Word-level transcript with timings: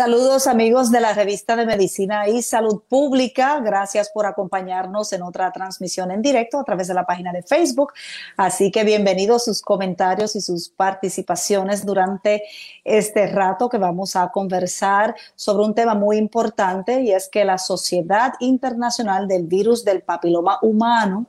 Saludos 0.00 0.46
amigos 0.46 0.90
de 0.90 0.98
la 0.98 1.12
revista 1.12 1.56
de 1.56 1.66
Medicina 1.66 2.26
y 2.26 2.40
Salud 2.40 2.80
Pública. 2.88 3.60
Gracias 3.60 4.08
por 4.08 4.24
acompañarnos 4.24 5.12
en 5.12 5.20
otra 5.20 5.52
transmisión 5.52 6.10
en 6.10 6.22
directo 6.22 6.58
a 6.58 6.64
través 6.64 6.88
de 6.88 6.94
la 6.94 7.04
página 7.04 7.34
de 7.34 7.42
Facebook. 7.42 7.92
Así 8.38 8.70
que 8.70 8.82
bienvenidos 8.82 9.44
sus 9.44 9.60
comentarios 9.60 10.34
y 10.36 10.40
sus 10.40 10.70
participaciones 10.70 11.84
durante 11.84 12.44
este 12.82 13.26
rato 13.26 13.68
que 13.68 13.76
vamos 13.76 14.16
a 14.16 14.30
conversar 14.30 15.14
sobre 15.34 15.66
un 15.66 15.74
tema 15.74 15.94
muy 15.94 16.16
importante 16.16 17.02
y 17.02 17.12
es 17.12 17.28
que 17.28 17.44
la 17.44 17.58
Sociedad 17.58 18.32
Internacional 18.40 19.28
del 19.28 19.48
Virus 19.48 19.84
del 19.84 20.00
Papiloma 20.00 20.58
Humano 20.62 21.26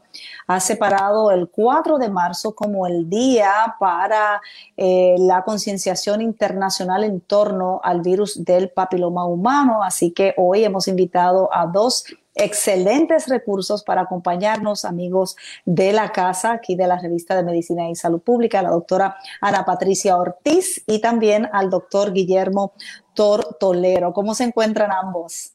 ha 0.55 0.59
separado 0.59 1.31
el 1.31 1.49
4 1.49 1.97
de 1.97 2.09
marzo 2.09 2.53
como 2.53 2.85
el 2.85 3.09
día 3.09 3.75
para 3.79 4.41
eh, 4.75 5.15
la 5.17 5.43
concienciación 5.43 6.21
internacional 6.21 7.03
en 7.03 7.21
torno 7.21 7.79
al 7.83 8.01
virus 8.01 8.43
del 8.43 8.69
papiloma 8.69 9.25
humano. 9.25 9.81
Así 9.83 10.11
que 10.11 10.33
hoy 10.37 10.65
hemos 10.65 10.87
invitado 10.87 11.49
a 11.53 11.67
dos 11.67 12.03
excelentes 12.35 13.27
recursos 13.27 13.83
para 13.83 14.01
acompañarnos, 14.01 14.85
amigos 14.85 15.35
de 15.65 15.93
la 15.93 16.11
casa, 16.11 16.53
aquí 16.53 16.75
de 16.75 16.87
la 16.87 16.97
revista 16.97 17.35
de 17.35 17.43
Medicina 17.43 17.89
y 17.89 17.95
Salud 17.95 18.21
Pública, 18.21 18.61
la 18.61 18.70
doctora 18.70 19.17
Ana 19.39 19.65
Patricia 19.65 20.17
Ortiz 20.17 20.83
y 20.85 20.99
también 20.99 21.48
al 21.54 21.70
doctor 21.70 22.11
Guillermo 22.13 22.73
Tortolero. 23.13 24.13
¿Cómo 24.13 24.33
se 24.33 24.45
encuentran 24.45 24.91
ambos? 24.91 25.54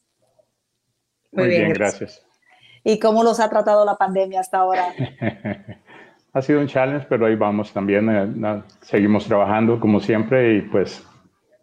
Muy, 1.31 1.49
bien, 1.49 1.73
gracias 1.73 2.26
y 2.87 2.99
cómo 2.99 3.21
los 3.21 3.41
ha 3.41 3.49
tratado 3.49 3.83
la 3.83 3.97
pandemia 3.97 4.39
hasta 4.39 4.59
ahora. 4.59 4.93
ha 6.33 6.41
sido 6.41 6.61
un 6.61 6.67
challenge, 6.67 7.05
pero 7.09 7.25
ahí 7.25 7.35
vamos 7.35 7.73
también. 7.73 8.09
Eh, 8.09 8.61
seguimos 8.79 9.27
trabajando 9.27 9.77
como 9.77 9.99
siempre 9.99 10.55
y 10.55 10.61
pues 10.61 11.05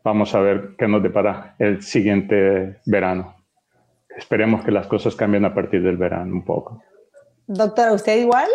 vamos 0.04 0.34
a 0.34 0.40
ver 0.40 0.74
qué 0.76 0.86
nos 0.86 1.02
depara 1.02 1.54
el 1.58 1.80
siguiente 1.80 2.78
verano. 2.84 3.36
Esperemos 4.14 4.66
que 4.66 4.70
las 4.70 4.86
cosas 4.86 5.16
cambien 5.16 5.46
a 5.46 5.54
partir 5.54 5.82
del 5.82 5.96
verano 5.96 6.30
un 6.30 6.44
poco. 6.44 6.82
Doctora, 7.46 7.94
¿usted 7.94 8.18
igual? 8.18 8.48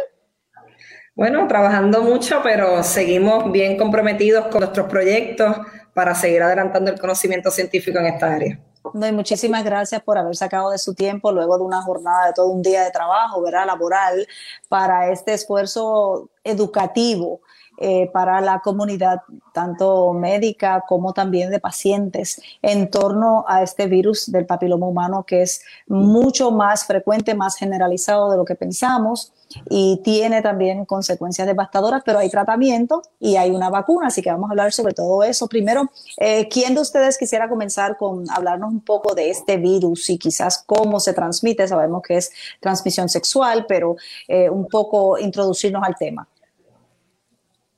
Bueno, 1.16 1.48
trabajando 1.48 2.04
mucho, 2.04 2.40
pero 2.44 2.84
seguimos 2.84 3.52
bien 3.52 3.78
comprometidos 3.78 4.46
con 4.46 4.60
nuestros 4.60 4.86
proyectos 4.88 5.58
para 5.96 6.14
seguir 6.14 6.44
adelantando 6.44 6.92
el 6.92 7.00
conocimiento 7.00 7.50
científico 7.50 7.98
en 7.98 8.06
esta 8.06 8.32
área. 8.32 8.60
No, 8.94 9.08
y 9.08 9.12
muchísimas 9.12 9.64
gracias 9.64 10.02
por 10.02 10.18
haber 10.18 10.36
sacado 10.36 10.72
de 10.72 10.78
su 10.78 10.94
tiempo 10.94 11.32
luego 11.32 11.58
de 11.58 11.64
una 11.64 11.82
jornada 11.82 12.28
de 12.28 12.34
todo 12.34 12.48
un 12.48 12.62
día 12.62 12.84
de 12.84 12.92
trabajo, 12.92 13.42
¿verdad? 13.42 13.66
Laboral, 13.66 14.28
para 14.68 15.12
este 15.12 15.34
esfuerzo 15.34 16.30
educativo 16.44 17.42
eh, 17.82 18.10
para 18.12 18.42
la 18.42 18.60
comunidad, 18.60 19.22
tanto 19.54 20.12
médica 20.14 20.84
como 20.86 21.14
también 21.14 21.50
de 21.50 21.62
pacientes, 21.62 22.42
en 22.62 22.90
torno 22.90 23.46
a 23.48 23.64
este 23.64 23.88
virus 23.88 24.30
del 24.32 24.46
papiloma 24.46 24.86
humano 24.86 25.24
que 25.26 25.44
es 25.44 25.62
mucho 25.88 26.52
más 26.52 26.86
frecuente, 26.86 27.34
más 27.36 27.56
generalizado 27.56 28.30
de 28.32 28.38
lo 28.38 28.44
que 28.44 28.56
pensamos 28.56 29.32
y 29.70 30.02
tiene 30.04 30.42
también 30.42 30.86
consecuencias 30.86 31.48
devastadoras, 31.48 32.04
pero 32.06 32.20
hay 32.20 32.30
tratamiento 32.30 33.02
y 33.20 33.38
hay 33.38 33.52
una 33.52 33.70
vacuna, 33.70 34.08
así 34.08 34.22
que 34.22 34.30
vamos 34.30 34.50
a 34.50 34.52
hablar 34.52 34.72
sobre 34.74 34.94
todo 34.94 35.24
eso. 35.24 35.48
Primero, 35.48 35.90
eh, 36.18 36.48
¿quién 36.50 36.76
de 36.76 36.82
ustedes 36.82 37.18
quisiera 37.18 37.50
comenzar 37.50 37.98
con 37.98 38.30
hablarnos 38.30 38.72
un 38.72 38.82
poco 38.82 39.16
de 39.16 39.30
este 39.30 39.58
virus 39.58 40.10
y 40.10 40.18
quizás 40.18 40.64
cómo 40.66 41.00
se 41.00 41.14
transmite? 41.14 41.68
Sabemos 41.68 42.02
que 42.04 42.18
es 42.18 42.32
transmisión 42.60 43.10
sexual, 43.10 43.66
pero 43.68 43.96
eh, 44.28 44.50
un 44.50 44.68
poco 44.68 45.18
introducirnos 45.18 45.84
al 45.84 45.96
tema. 45.96 46.28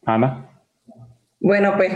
Ana. 0.06 0.50
Bueno, 1.40 1.76
pues 1.78 1.92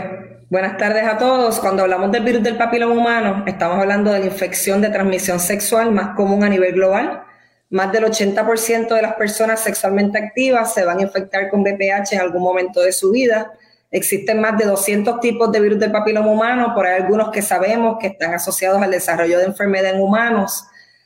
buenas 0.48 0.76
tardes 0.76 1.04
a 1.04 1.18
todos. 1.18 1.58
Cuando 1.58 1.82
hablamos 1.82 2.12
del 2.12 2.22
virus 2.22 2.42
del 2.42 2.56
papiloma 2.56 2.94
humano, 2.94 3.44
estamos 3.46 3.78
hablando 3.78 4.12
de 4.12 4.20
la 4.20 4.26
infección 4.26 4.80
de 4.80 4.90
transmisión 4.90 5.40
sexual 5.40 5.90
más 5.90 6.14
común 6.14 6.44
a 6.44 6.48
nivel 6.48 6.74
global. 6.74 7.24
Más 7.70 7.90
del 7.90 8.04
80% 8.04 8.94
de 8.94 9.02
las 9.02 9.14
personas 9.14 9.60
sexualmente 9.60 10.18
activas 10.18 10.72
se 10.72 10.84
van 10.84 10.98
a 10.98 11.02
infectar 11.02 11.48
con 11.50 11.62
VPH 11.62 12.12
en 12.12 12.20
algún 12.20 12.42
momento 12.42 12.80
de 12.80 12.92
su 12.92 13.10
vida. 13.10 13.52
Existen 13.90 14.40
más 14.40 14.56
de 14.56 14.66
200 14.66 15.18
tipos 15.18 15.50
de 15.50 15.60
virus 15.60 15.80
del 15.80 15.90
papiloma 15.90 16.30
humano, 16.30 16.74
por 16.74 16.86
ahí 16.86 17.00
algunos 17.00 17.30
que 17.30 17.42
sabemos 17.42 17.96
que 18.00 18.08
están 18.08 18.34
asociados 18.34 18.80
al 18.80 18.92
desarrollo 18.92 19.38
de 19.38 19.46
enfermedad 19.46 19.94
en 19.94 20.00
humanos. 20.00 20.64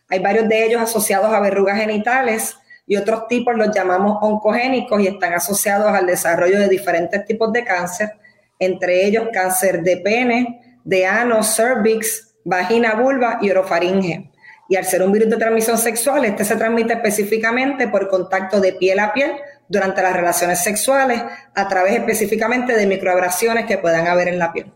Hay 0.08 0.18
varios 0.18 0.48
de 0.48 0.66
ellos 0.66 0.82
asociados 0.82 1.32
a 1.32 1.40
verrugas 1.40 1.78
genitales 1.78 2.59
y 2.90 2.96
otros 2.96 3.28
tipos 3.28 3.56
los 3.56 3.72
llamamos 3.72 4.18
oncogénicos 4.20 5.00
y 5.00 5.06
están 5.06 5.32
asociados 5.32 5.92
al 5.92 6.06
desarrollo 6.06 6.58
de 6.58 6.68
diferentes 6.68 7.24
tipos 7.24 7.52
de 7.52 7.62
cáncer, 7.62 8.10
entre 8.58 9.06
ellos 9.06 9.28
cáncer 9.32 9.84
de 9.84 9.98
pene, 9.98 10.80
de 10.82 11.06
ano, 11.06 11.44
cervix, 11.44 12.34
vagina, 12.44 12.94
vulva 12.94 13.38
y 13.40 13.48
orofaringe. 13.52 14.32
Y 14.68 14.74
al 14.74 14.84
ser 14.84 15.04
un 15.04 15.12
virus 15.12 15.30
de 15.30 15.36
transmisión 15.36 15.78
sexual, 15.78 16.24
este 16.24 16.44
se 16.44 16.56
transmite 16.56 16.94
específicamente 16.94 17.86
por 17.86 18.08
contacto 18.08 18.60
de 18.60 18.72
piel 18.72 18.98
a 18.98 19.12
piel 19.12 19.36
durante 19.68 20.02
las 20.02 20.12
relaciones 20.12 20.60
sexuales, 20.60 21.22
a 21.54 21.68
través 21.68 21.92
específicamente 21.92 22.72
de 22.72 22.88
microabrasiones 22.88 23.66
que 23.66 23.78
puedan 23.78 24.08
haber 24.08 24.26
en 24.26 24.40
la 24.40 24.52
piel. 24.52 24.72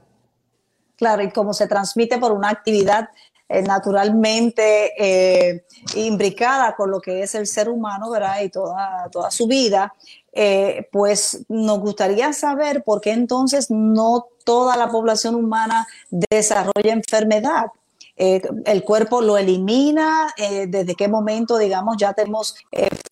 Claro, 0.97 1.25
y 1.25 1.33
como 1.33 1.53
se 1.53 1.67
transmite 1.67 2.19
por 2.19 2.31
una 2.31 2.51
actividad 2.51 3.09
eh, 3.55 3.63
naturalmente 3.63 4.93
eh, 4.99 5.65
imbricada 5.95 6.75
con 6.75 6.91
lo 6.91 7.01
que 7.01 7.23
es 7.23 7.37
el 7.37 7.47
ser 7.47 7.69
humano, 7.69 8.11
¿verdad? 8.11 8.43
Y 8.43 8.49
toda, 8.49 9.09
toda 9.13 9.31
su 9.31 9.47
vida, 9.47 9.95
eh, 10.33 10.89
pues 10.91 11.45
nos 11.49 11.79
gustaría 11.79 12.33
saber 12.33 12.83
por 12.83 13.01
qué 13.01 13.13
entonces 13.13 13.71
no 13.71 14.27
toda 14.45 14.77
la 14.77 14.89
población 14.89 15.37
humana 15.37 15.87
desarrolla 16.11 16.93
enfermedad. 16.93 17.67
el 18.17 18.85
cuerpo 18.85 19.21
lo 19.21 19.37
elimina, 19.37 20.29
desde 20.69 20.95
qué 20.95 21.09
momento, 21.09 21.59
digamos, 21.59 21.97
ya 21.97 22.13
tenemos 22.13 22.55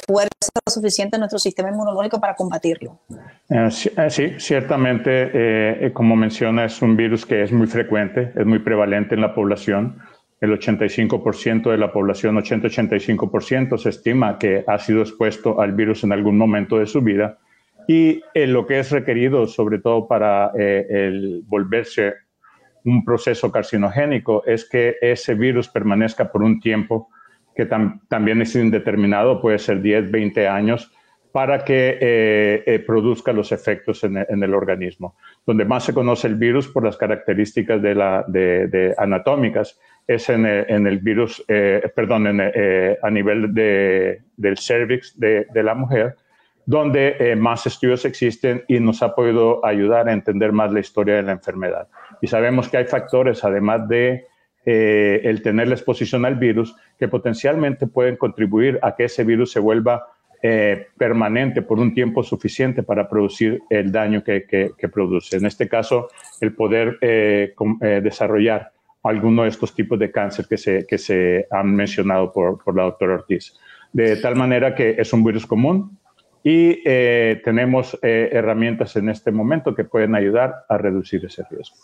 fuerza 0.07 0.61
suficiente 0.71 1.17
en 1.17 1.21
nuestro 1.21 1.41
sistema 1.41 1.71
inmunológico 1.71 2.21
para 2.21 2.37
combatirlo. 2.37 2.99
sí, 3.71 4.35
ciertamente, 4.39 5.91
como 5.93 6.15
menciona, 6.15 6.67
es 6.67 6.81
un 6.83 6.97
virus 6.97 7.27
que 7.27 7.43
es 7.43 7.51
muy 7.51 7.67
frecuente, 7.67 8.33
es 8.37 8.47
muy 8.47 8.61
prevalente 8.61 9.17
en 9.17 9.23
la 9.23 9.35
población 9.35 10.01
el 10.43 10.59
85% 10.59 11.71
de 11.71 11.79
la 11.79 11.93
población, 11.93 12.35
80-85% 12.37 13.79
se 13.79 13.91
estima 13.91 14.41
que 14.41 14.65
ha 14.67 14.77
sido 14.81 15.03
expuesto 15.03 15.61
al 15.61 15.71
virus 15.71 16.03
en 16.03 16.11
algún 16.11 16.37
momento 16.37 16.79
de 16.79 16.87
su 16.87 17.01
vida. 17.01 17.39
Y 17.87 18.21
eh, 18.35 18.49
lo 18.49 18.67
que 18.67 18.81
es 18.81 18.91
requerido, 18.91 19.47
sobre 19.47 19.79
todo 19.79 20.09
para 20.09 20.51
eh, 20.59 20.85
el 20.89 21.45
volverse 21.47 22.15
un 22.85 23.05
proceso 23.05 23.53
carcinogénico, 23.53 24.45
es 24.45 24.69
que 24.69 24.97
ese 25.01 25.35
virus 25.35 25.69
permanezca 25.69 26.33
por 26.33 26.43
un 26.43 26.59
tiempo 26.59 27.09
que 27.55 27.69
también 28.09 28.43
es 28.43 28.57
indeterminado, 28.57 29.41
puede 29.41 29.61
ser 29.61 29.81
10, 29.81 30.11
20 30.11 30.49
años, 30.49 30.91
para 31.31 31.65
que 31.65 31.99
eh, 32.01 32.85
produzca 32.85 33.33
los 33.33 33.53
efectos 33.53 34.03
en 34.03 34.17
el, 34.17 34.55
organismo. 34.55 35.15
Donde 35.47 35.65
más 35.65 35.85
se 35.85 35.95
conoce 35.95 36.27
el 36.27 36.35
virus 36.35 36.67
por 36.67 36.85
las 36.85 36.97
características 36.97 37.81
de 37.81 37.95
la, 37.95 38.27
anatómicas 38.99 39.79
es 40.07 40.29
en 40.29 40.47
el, 40.47 40.99
virus, 40.99 41.45
eh, 41.49 41.91
perdón, 41.95 42.27
eh, 42.41 42.99
a 43.03 43.11
nivel 43.11 43.55
del 43.55 44.59
cervix 44.59 45.19
de, 45.19 45.47
la 45.55 45.75
mujer, 45.75 46.17
donde 46.67 47.17
eh, 47.19 47.37
más 47.37 47.67
estudios 47.67 48.05
existen 48.05 48.65
y 48.69 48.81
nos 48.81 49.03
ha 49.03 49.15
podido 49.15 49.65
ayudar 49.65 50.09
a 50.09 50.13
entender 50.13 50.53
más 50.53 50.73
la 50.73 50.81
historia 50.81 51.17
de 51.17 51.23
la 51.23 51.33
enfermedad. 51.33 51.89
Y 52.21 52.27
sabemos 52.27 52.69
que 52.69 52.79
hay 52.79 52.85
factores, 52.85 53.45
además 53.45 53.89
de 53.89 54.27
el 54.65 55.43
tener 55.43 55.67
la 55.67 55.75
exposición 55.75 56.25
al 56.25 56.37
virus, 56.37 56.77
que 56.97 57.09
potencialmente 57.09 57.89
pueden 57.89 58.17
contribuir 58.17 58.79
a 58.83 58.95
que 58.95 59.05
ese 59.07 59.25
virus 59.25 59.51
se 59.51 59.59
vuelva 59.59 60.07
permanente 60.97 61.63
por 61.63 61.81
un 61.81 61.93
tiempo 61.93 62.23
suficiente 62.23 62.85
para 62.85 63.09
producir 63.09 63.61
el 63.71 63.91
daño 63.91 64.23
que, 64.23 64.45
que 64.47 64.89
produce. 64.89 65.37
En 65.37 65.47
este 65.47 65.69
caso, 65.69 66.11
el 66.41 66.55
poder 66.55 66.97
desarrollar 67.81 68.71
alguno 69.03 69.43
de 69.43 69.49
estos 69.49 69.75
tipos 69.75 69.99
de 69.99 70.11
cáncer 70.11 70.47
que 70.47 70.57
se, 70.57 70.87
que 70.87 70.99
se 70.99 71.47
han 71.51 71.75
mencionado 71.75 72.33
por, 72.33 72.63
por 72.63 72.77
la 72.77 72.85
doctora 72.85 73.15
Ortiz. 73.15 73.55
De 73.93 74.17
tal 74.17 74.37
manera 74.37 74.75
que 74.75 74.97
es 74.99 75.13
un 75.13 75.25
virus 75.25 75.47
común 75.47 75.99
y 76.43 76.83
eh, 76.85 77.41
tenemos 77.45 77.99
eh, 78.03 78.31
herramientas 78.33 78.97
en 78.97 79.09
este 79.09 79.31
momento 79.31 79.75
que 79.75 79.85
pueden 79.85 80.15
ayudar 80.15 80.65
a 80.69 80.79
reducir 80.79 81.25
ese 81.25 81.45
riesgo. 81.51 81.77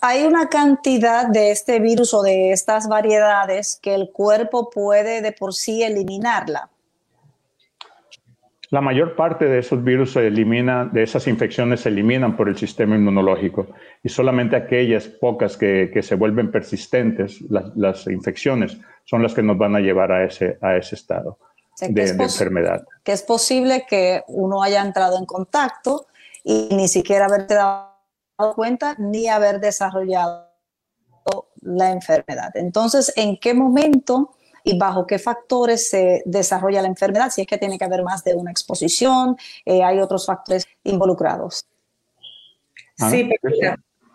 Hay 0.00 0.24
una 0.24 0.48
cantidad 0.48 1.28
de 1.28 1.50
este 1.50 1.80
virus 1.80 2.12
o 2.12 2.22
de 2.22 2.52
estas 2.52 2.88
variedades 2.88 3.78
que 3.80 3.94
el 3.94 4.10
cuerpo 4.12 4.68
puede 4.68 5.22
de 5.22 5.32
por 5.32 5.54
sí 5.54 5.82
eliminarla. 5.82 6.68
La 8.74 8.80
mayor 8.80 9.14
parte 9.14 9.44
de 9.44 9.60
esos 9.60 9.84
virus 9.84 10.14
se 10.14 10.26
eliminan, 10.26 10.92
de 10.92 11.04
esas 11.04 11.28
infecciones 11.28 11.82
se 11.82 11.90
eliminan 11.90 12.36
por 12.36 12.48
el 12.48 12.58
sistema 12.58 12.96
inmunológico 12.96 13.68
y 14.02 14.08
solamente 14.08 14.56
aquellas 14.56 15.06
pocas 15.06 15.56
que, 15.56 15.96
se 16.02 16.16
vuelven 16.16 16.50
persistentes, 16.50 17.40
las, 17.48 18.08
infecciones, 18.08 18.76
son 19.04 19.22
las 19.22 19.32
que 19.32 19.44
nos 19.44 19.56
van 19.56 19.76
a 19.76 19.78
llevar 19.78 20.10
a 20.10 20.24
ese, 20.24 20.58
a 20.60 20.74
ese 20.74 20.96
estado 20.96 21.38
de, 21.82 22.02
enfermedad. 22.02 22.84
Que 23.04 23.12
es 23.12 23.22
posible 23.22 23.86
que 23.88 24.24
uno 24.26 24.60
haya 24.60 24.82
entrado 24.82 25.18
en 25.18 25.24
contacto 25.24 26.06
y 26.42 26.70
ni 26.72 26.88
siquiera 26.88 27.26
haberte 27.26 27.54
dado 27.54 27.94
cuenta 28.56 28.96
ni 28.98 29.28
haber 29.28 29.60
desarrollado 29.60 30.50
la 31.60 31.92
enfermedad. 31.92 32.50
Entonces, 32.54 33.12
¿en 33.14 33.38
qué 33.38 33.54
momento 33.54 34.34
y 34.64 34.78
bajo 34.78 35.06
qué 35.06 35.18
factores 35.18 35.90
se 35.90 36.22
desarrolla 36.24 36.82
la 36.82 36.88
enfermedad? 36.88 37.30
Si 37.30 37.42
es 37.42 37.46
que 37.46 37.58
tiene 37.58 37.78
que 37.78 37.84
haber 37.84 38.02
más 38.02 38.24
de 38.24 38.34
una 38.34 38.50
exposición, 38.50 39.36
eh, 39.64 39.84
hay 39.84 40.00
otros 40.00 40.26
factores 40.26 40.66
involucrados. 40.82 41.66
Sí, 42.96 43.28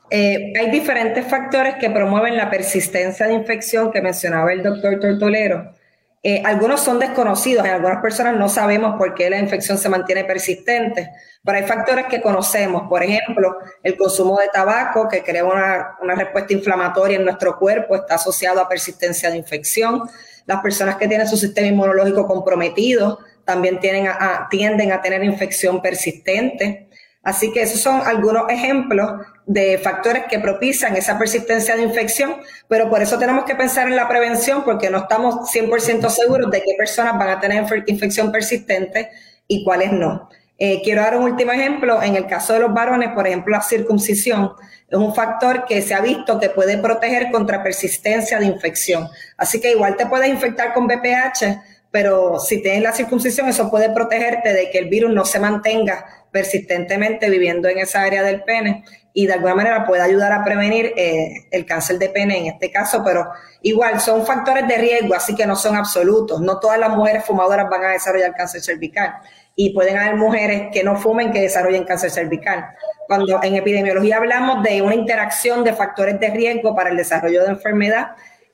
eh, 0.09 0.53
hay 0.59 0.71
diferentes 0.71 1.25
factores 1.27 1.75
que 1.75 1.89
promueven 1.89 2.35
la 2.35 2.49
persistencia 2.49 3.27
de 3.27 3.33
infección 3.33 3.91
que 3.91 4.01
mencionaba 4.01 4.51
el 4.51 4.63
doctor 4.63 4.99
Tortolero. 4.99 5.73
Eh, 6.21 6.41
algunos 6.43 6.81
son 6.81 6.99
desconocidos, 6.99 7.65
en 7.65 7.71
algunas 7.71 8.01
personas 8.01 8.35
no 8.35 8.49
sabemos 8.49 8.97
por 8.97 9.13
qué 9.13 9.29
la 9.29 9.39
infección 9.39 9.77
se 9.77 9.87
mantiene 9.87 10.25
persistente, 10.25 11.09
pero 11.45 11.57
hay 11.57 11.63
factores 11.63 12.07
que 12.07 12.21
conocemos, 12.21 12.89
por 12.89 13.01
ejemplo, 13.03 13.57
el 13.83 13.95
consumo 13.95 14.37
de 14.37 14.49
tabaco 14.51 15.07
que 15.07 15.23
crea 15.23 15.45
una, 15.45 15.97
una 16.01 16.15
respuesta 16.15 16.51
inflamatoria 16.51 17.17
en 17.17 17.23
nuestro 17.23 17.57
cuerpo, 17.57 17.95
está 17.95 18.15
asociado 18.15 18.59
a 18.59 18.67
persistencia 18.67 19.29
de 19.29 19.37
infección. 19.37 20.09
Las 20.49 20.61
personas 20.61 20.95
que 20.95 21.07
tienen 21.07 21.27
su 21.27 21.37
sistema 21.37 21.67
inmunológico 21.67 22.25
comprometido 22.25 23.19
también 23.45 23.79
tienden 23.79 24.91
a 24.91 24.99
tener 24.99 25.23
infección 25.23 25.79
persistente. 25.79 26.89
Así 27.21 27.51
que 27.51 27.61
esos 27.61 27.79
son 27.79 28.01
algunos 28.03 28.49
ejemplos 28.49 29.11
de 29.45 29.77
factores 29.77 30.23
que 30.27 30.39
propician 30.39 30.95
esa 30.95 31.19
persistencia 31.19 31.75
de 31.75 31.83
infección, 31.83 32.37
pero 32.67 32.89
por 32.89 32.99
eso 32.99 33.19
tenemos 33.19 33.45
que 33.45 33.53
pensar 33.53 33.87
en 33.87 33.95
la 33.95 34.07
prevención 34.07 34.63
porque 34.63 34.89
no 34.89 34.97
estamos 34.97 35.51
100% 35.53 36.09
seguros 36.09 36.49
de 36.49 36.63
qué 36.63 36.73
personas 36.75 37.19
van 37.19 37.29
a 37.29 37.39
tener 37.39 37.63
infección 37.85 38.31
persistente 38.31 39.11
y 39.47 39.63
cuáles 39.63 39.91
no. 39.91 40.31
Eh, 40.61 40.81
quiero 40.83 41.01
dar 41.01 41.15
un 41.15 41.23
último 41.23 41.53
ejemplo. 41.53 42.03
En 42.03 42.17
el 42.17 42.27
caso 42.27 42.53
de 42.53 42.59
los 42.59 42.73
varones, 42.73 43.11
por 43.15 43.25
ejemplo, 43.25 43.55
la 43.55 43.61
circuncisión 43.61 44.51
es 44.89 44.97
un 44.97 45.15
factor 45.15 45.65
que 45.65 45.81
se 45.81 45.93
ha 45.93 46.01
visto 46.01 46.39
que 46.39 46.49
puede 46.49 46.77
proteger 46.77 47.31
contra 47.31 47.63
persistencia 47.63 48.39
de 48.39 48.45
infección. 48.45 49.07
Así 49.37 49.61
que 49.61 49.71
igual 49.71 49.95
te 49.95 50.05
puedes 50.05 50.27
infectar 50.27 50.73
con 50.73 50.85
BPH, 50.85 51.61
pero 51.91 52.39
si 52.39 52.61
tienes 52.61 52.83
la 52.83 52.91
circuncisión, 52.91 53.47
eso 53.47 53.71
puede 53.71 53.89
protegerte 53.91 54.53
de 54.53 54.69
que 54.69 54.79
el 54.79 54.89
virus 54.89 55.13
no 55.13 55.25
se 55.25 55.39
mantenga 55.39 56.05
persistentemente 56.31 57.29
viviendo 57.29 57.69
en 57.69 57.79
esa 57.79 58.03
área 58.03 58.21
del 58.21 58.43
pene 58.43 58.83
y 59.13 59.25
de 59.25 59.33
alguna 59.33 59.55
manera 59.55 59.87
puede 59.87 60.03
ayudar 60.03 60.31
a 60.31 60.43
prevenir 60.43 60.93
eh, 60.95 61.47
el 61.51 61.65
cáncer 61.65 61.97
de 61.97 62.09
pene 62.09 62.37
en 62.37 62.45
este 62.47 62.71
caso, 62.71 63.01
pero 63.03 63.27
igual 63.63 63.99
son 63.99 64.25
factores 64.25 64.67
de 64.67 64.77
riesgo, 64.77 65.15
así 65.15 65.35
que 65.35 65.47
no 65.47 65.55
son 65.55 65.75
absolutos. 65.75 66.41
No 66.41 66.59
todas 66.59 66.77
las 66.77 66.89
mujeres 66.91 67.25
fumadoras 67.25 67.67
van 67.69 67.85
a 67.85 67.89
desarrollar 67.89 68.35
cáncer 68.35 68.61
cervical 68.61 69.13
y 69.61 69.71
pueden 69.71 69.97
haber 69.97 70.15
mujeres 70.15 70.69
que 70.71 70.85
no 70.85 70.95
fumen 70.95 71.33
que 71.33 71.41
desarrollen 71.41 71.83
cáncer 71.83 72.09
cervical. 72.11 72.65
Cuando 73.07 73.43
en 73.43 73.57
epidemiología 73.57 74.15
hablamos 74.15 74.63
de 74.63 74.81
una 74.81 74.95
interacción 74.95 75.65
de 75.65 75.73
factores 75.73 76.17
de 76.17 76.29
riesgo 76.29 76.73
para 76.73 76.91
el 76.91 76.95
desarrollo 76.95 77.43
de 77.43 77.49
enfermedad, 77.49 78.11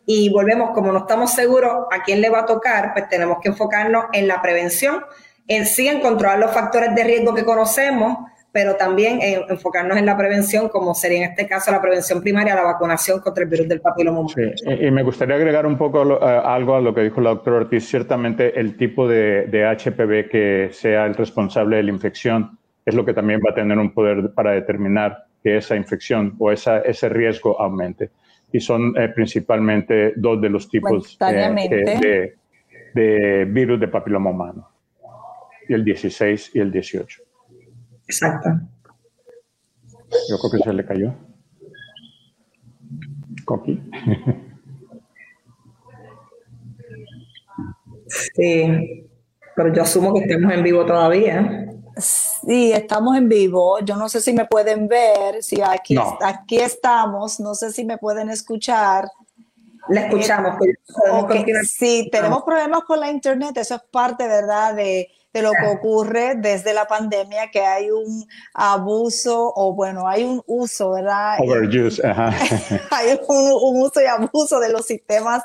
y 0.08 0.30
volvemos, 0.30 0.72
como 0.72 0.92
no 0.92 1.02
estamos 1.02 1.32
seguros 1.32 1.86
a 1.92 2.02
quién 2.02 2.22
le 2.22 2.32
va 2.32 2.40
a 2.40 2.46
tocar, 2.48 2.92
pues 2.94 3.08
tenemos 3.08 3.38
que 3.40 3.50
enfocarnos 3.50 4.06
en 4.14 4.28
la 4.28 4.42
prevención, 4.42 5.06
en 5.48 5.68
sí 5.68 5.88
en 5.88 6.00
controlar 6.00 6.40
los 6.40 6.52
factores 6.52 6.96
de 6.96 7.04
riesgo 7.04 7.36
que 7.36 7.46
conocemos, 7.46 8.18
pero 8.56 8.78
también 8.78 9.22
en 9.22 9.42
enfocarnos 9.50 9.98
en 9.98 10.06
la 10.06 10.16
prevención, 10.16 10.70
como 10.70 10.96
sería 10.96 11.26
en 11.26 11.32
este 11.32 11.46
caso 11.46 11.74
la 11.74 11.82
prevención 11.82 12.22
primaria, 12.22 12.56
la 12.56 12.64
vacunación 12.64 13.20
contra 13.20 13.44
el 13.44 13.50
virus 13.50 13.68
del 13.68 13.82
papiloma 13.82 14.22
humano. 14.22 14.54
Sí, 14.56 14.70
y 14.80 14.90
me 14.92 15.04
gustaría 15.04 15.36
agregar 15.36 15.66
un 15.66 15.78
poco 15.78 16.00
algo 16.24 16.76
a 16.78 16.80
lo 16.80 16.96
que 16.96 17.02
dijo 17.02 17.20
la 17.20 17.32
doctora 17.32 17.58
Ortiz. 17.58 17.86
Ciertamente 17.86 18.58
el 18.58 18.78
tipo 18.78 19.10
de, 19.10 19.48
de 19.48 19.66
HPV 19.66 20.30
que 20.30 20.70
sea 20.72 21.06
el 21.06 21.16
responsable 21.16 21.76
de 21.76 21.84
la 21.84 21.92
infección 21.92 22.58
es 22.86 22.96
lo 22.96 23.04
que 23.04 23.14
también 23.14 23.42
va 23.46 23.52
a 23.52 23.56
tener 23.56 23.78
un 23.78 23.94
poder 23.94 24.32
para 24.34 24.52
determinar 24.52 25.26
que 25.44 25.58
esa 25.58 25.76
infección 25.76 26.34
o 26.40 26.50
esa, 26.50 26.80
ese 26.80 27.10
riesgo 27.10 27.60
aumente 27.60 28.12
y 28.54 28.62
son 28.62 28.94
eh, 28.98 29.10
principalmente 29.10 30.14
dos 30.16 30.40
de 30.40 30.50
los 30.50 30.70
tipos 30.70 31.18
eh, 31.20 32.34
de, 32.94 33.46
virus 33.50 33.82
de 33.82 33.90
papiloma 33.90 34.30
humano, 34.30 34.70
y 35.68 35.74
el 35.74 35.84
16 35.84 36.52
y 36.54 36.60
el 36.62 36.72
18. 36.72 37.25
Exacto. 38.08 38.50
Yo 40.30 40.38
creo 40.38 40.52
que 40.52 40.58
se 40.60 40.74
le 40.74 40.86
cayó. 40.86 41.14
Coqui. 43.46 43.82
Sí, 48.08 49.08
pero 49.56 49.74
yo 49.74 49.82
asumo 49.82 50.14
que 50.14 50.22
estemos 50.22 50.54
en 50.54 50.64
vivo 50.64 50.86
todavía. 50.86 51.68
Sí, 51.98 52.72
estamos 52.72 53.18
en 53.18 53.28
vivo. 53.30 53.80
Yo 53.80 53.96
no 53.96 54.10
sé 54.10 54.22
si 54.22 54.34
me 54.34 54.46
pueden 54.46 54.88
ver, 54.88 55.42
si 55.42 55.62
aquí, 55.62 55.96
aquí 56.22 56.58
estamos, 56.58 57.40
no 57.40 57.56
sé 57.56 57.72
si 57.72 57.86
me 57.86 57.98
pueden 57.98 58.30
escuchar. 58.30 59.10
La 59.90 60.02
escuchamos. 60.02 60.56
Eh, 60.66 61.64
sí, 61.64 62.10
tenemos 62.12 62.44
problemas 62.44 62.84
con 62.84 63.00
la 63.00 63.10
internet, 63.10 63.58
eso 63.58 63.76
es 63.76 63.82
parte, 63.92 64.28
¿verdad?, 64.28 64.76
de, 64.76 65.10
lo 65.34 65.52
que 65.52 65.68
ocurre 65.68 66.36
desde 66.36 66.74
la 66.74 66.88
pandemia, 66.88 67.52
que 67.52 67.60
hay 67.60 67.92
un 67.92 68.26
abuso, 68.54 69.52
o 69.54 69.74
bueno, 69.74 70.08
hay 70.08 70.24
un 70.24 70.42
uso, 70.48 70.92
¿verdad? 70.92 71.38
Overuse, 71.42 72.02
ajá. 72.08 72.30
hay 72.92 73.20
un, 73.28 73.82
uso 73.82 74.02
y 74.02 74.06
abuso 74.06 74.62
de 74.62 74.70
los 74.70 74.86
sistemas 74.86 75.44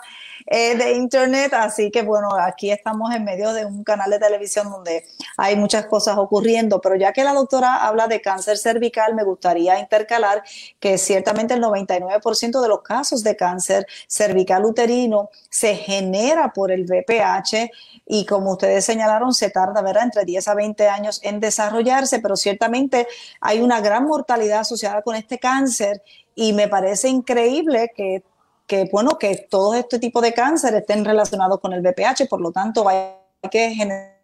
eh, 0.53 0.75
de 0.77 0.95
Internet, 0.95 1.55
así 1.55 1.93
que 1.93 2.03
bueno, 2.03 2.31
aquí 2.35 2.73
estamos 2.73 3.15
en 3.15 3.23
medio 3.23 3.53
de 3.53 3.65
un 3.65 3.85
canal 3.85 4.11
de 4.11 4.19
televisión 4.19 4.69
donde 4.69 5.07
hay 5.37 5.55
muchas 5.55 5.87
cosas 5.87 6.19
ocurriendo, 6.19 6.81
pero 6.81 6.97
ya 6.97 7.13
que 7.13 7.23
la 7.23 7.35
doctora 7.35 7.87
habla 7.87 8.09
de 8.09 8.21
cáncer 8.21 8.59
cervical, 8.59 9.15
me 9.15 9.23
gustaría 9.23 9.79
intercalar 9.79 10.43
que 10.81 10.99
ciertamente 10.99 11.55
el 11.55 11.63
99% 11.63 12.61
de 12.61 12.67
los 12.67 12.83
casos 12.83 13.23
de 13.23 13.37
cáncer 13.37 13.87
cervical 14.09 14.65
uterino 14.65 15.31
se 15.49 15.77
genera 15.77 16.53
por 16.53 16.73
el 16.73 16.85
VPH 16.85 17.71
y 18.07 18.27
como 18.27 18.51
ustedes 18.51 18.85
señalaron, 18.85 19.33
se 19.33 19.51
tarda, 19.51 19.83
¿verdad?, 19.83 20.03
entre 20.03 20.25
10 20.25 20.49
a 20.49 20.55
20 20.55 20.89
años 20.89 21.21
en 21.23 21.39
desarrollarse, 21.39 22.19
pero 22.19 22.35
ciertamente 22.35 23.07
hay 23.41 23.61
una 23.61 23.81
gran 23.81 24.05
mortalidad 24.05 24.61
asociada 24.61 25.03
con 25.03 25.15
este 25.15 25.39
cáncer 25.39 26.03
y 26.35 26.53
me 26.55 26.67
parece 26.67 27.09
increíble 27.09 27.93
que 27.95 28.25
que, 28.71 28.89
bueno, 28.93 29.19
que 29.19 29.49
todo 29.51 29.75
este 29.75 29.99
tipo 29.99 30.21
de 30.21 30.33
cáncer 30.33 30.73
estén 30.77 31.05
relacionados 31.05 31.59
con 31.59 31.73
el 31.73 31.83
BPH, 31.83 32.29
por 32.31 32.41
lo 32.41 32.53
tanto, 32.53 32.89
hay 32.89 33.17
que 33.51 33.71
generar. 33.71 34.17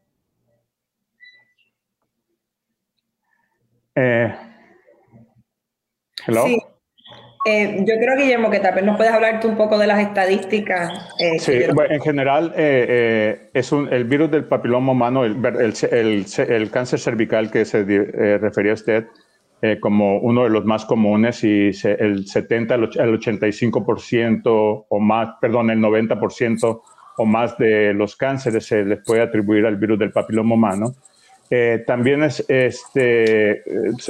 Eh, 3.96 4.32
sí. 6.28 6.62
Eh, 7.48 7.78
yo 7.80 7.94
creo, 7.98 8.16
Guillermo, 8.16 8.48
que 8.48 8.60
tal 8.60 8.76
vez 8.76 8.84
nos 8.84 8.96
puedes 8.96 9.12
hablar 9.12 9.40
tú 9.40 9.48
un 9.48 9.56
poco 9.56 9.78
de 9.78 9.88
las 9.88 9.98
estadísticas. 9.98 10.92
Eh, 11.18 11.40
sí, 11.40 11.52
en 11.54 12.00
general, 12.00 12.52
es 12.56 13.72
un, 13.72 13.92
el 13.92 14.04
virus 14.04 14.30
del 14.30 14.44
papiloma 14.44 14.92
humano, 14.92 15.24
el, 15.24 15.44
el, 15.90 16.26
el, 16.48 16.70
cáncer 16.70 17.00
cervical 17.00 17.50
que 17.50 17.64
se 17.64 17.82
refería 18.38 18.72
a 18.72 18.74
usted, 18.74 19.06
eh, 19.62 19.78
como 19.80 20.18
uno 20.18 20.44
de 20.44 20.50
los 20.50 20.64
más 20.64 20.84
comunes 20.84 21.42
y 21.42 21.70
el 21.84 22.26
70 22.26 22.74
al 22.74 22.90
85% 22.90 24.86
o 24.88 25.00
más, 25.00 25.36
perdón, 25.40 25.70
el 25.70 25.78
90% 25.78 26.82
o 27.16 27.24
más 27.24 27.56
de 27.56 27.94
los 27.94 28.16
cánceres 28.16 28.66
se 28.66 28.84
les 28.84 29.02
puede 29.02 29.22
atribuir 29.22 29.64
al 29.64 29.76
virus 29.76 29.98
del 29.98 30.12
papiloma 30.12 30.54
humano. 30.54 30.94
Eh, 31.48 31.84
también 31.86 32.22
es 32.24 32.44
este, 32.48 33.62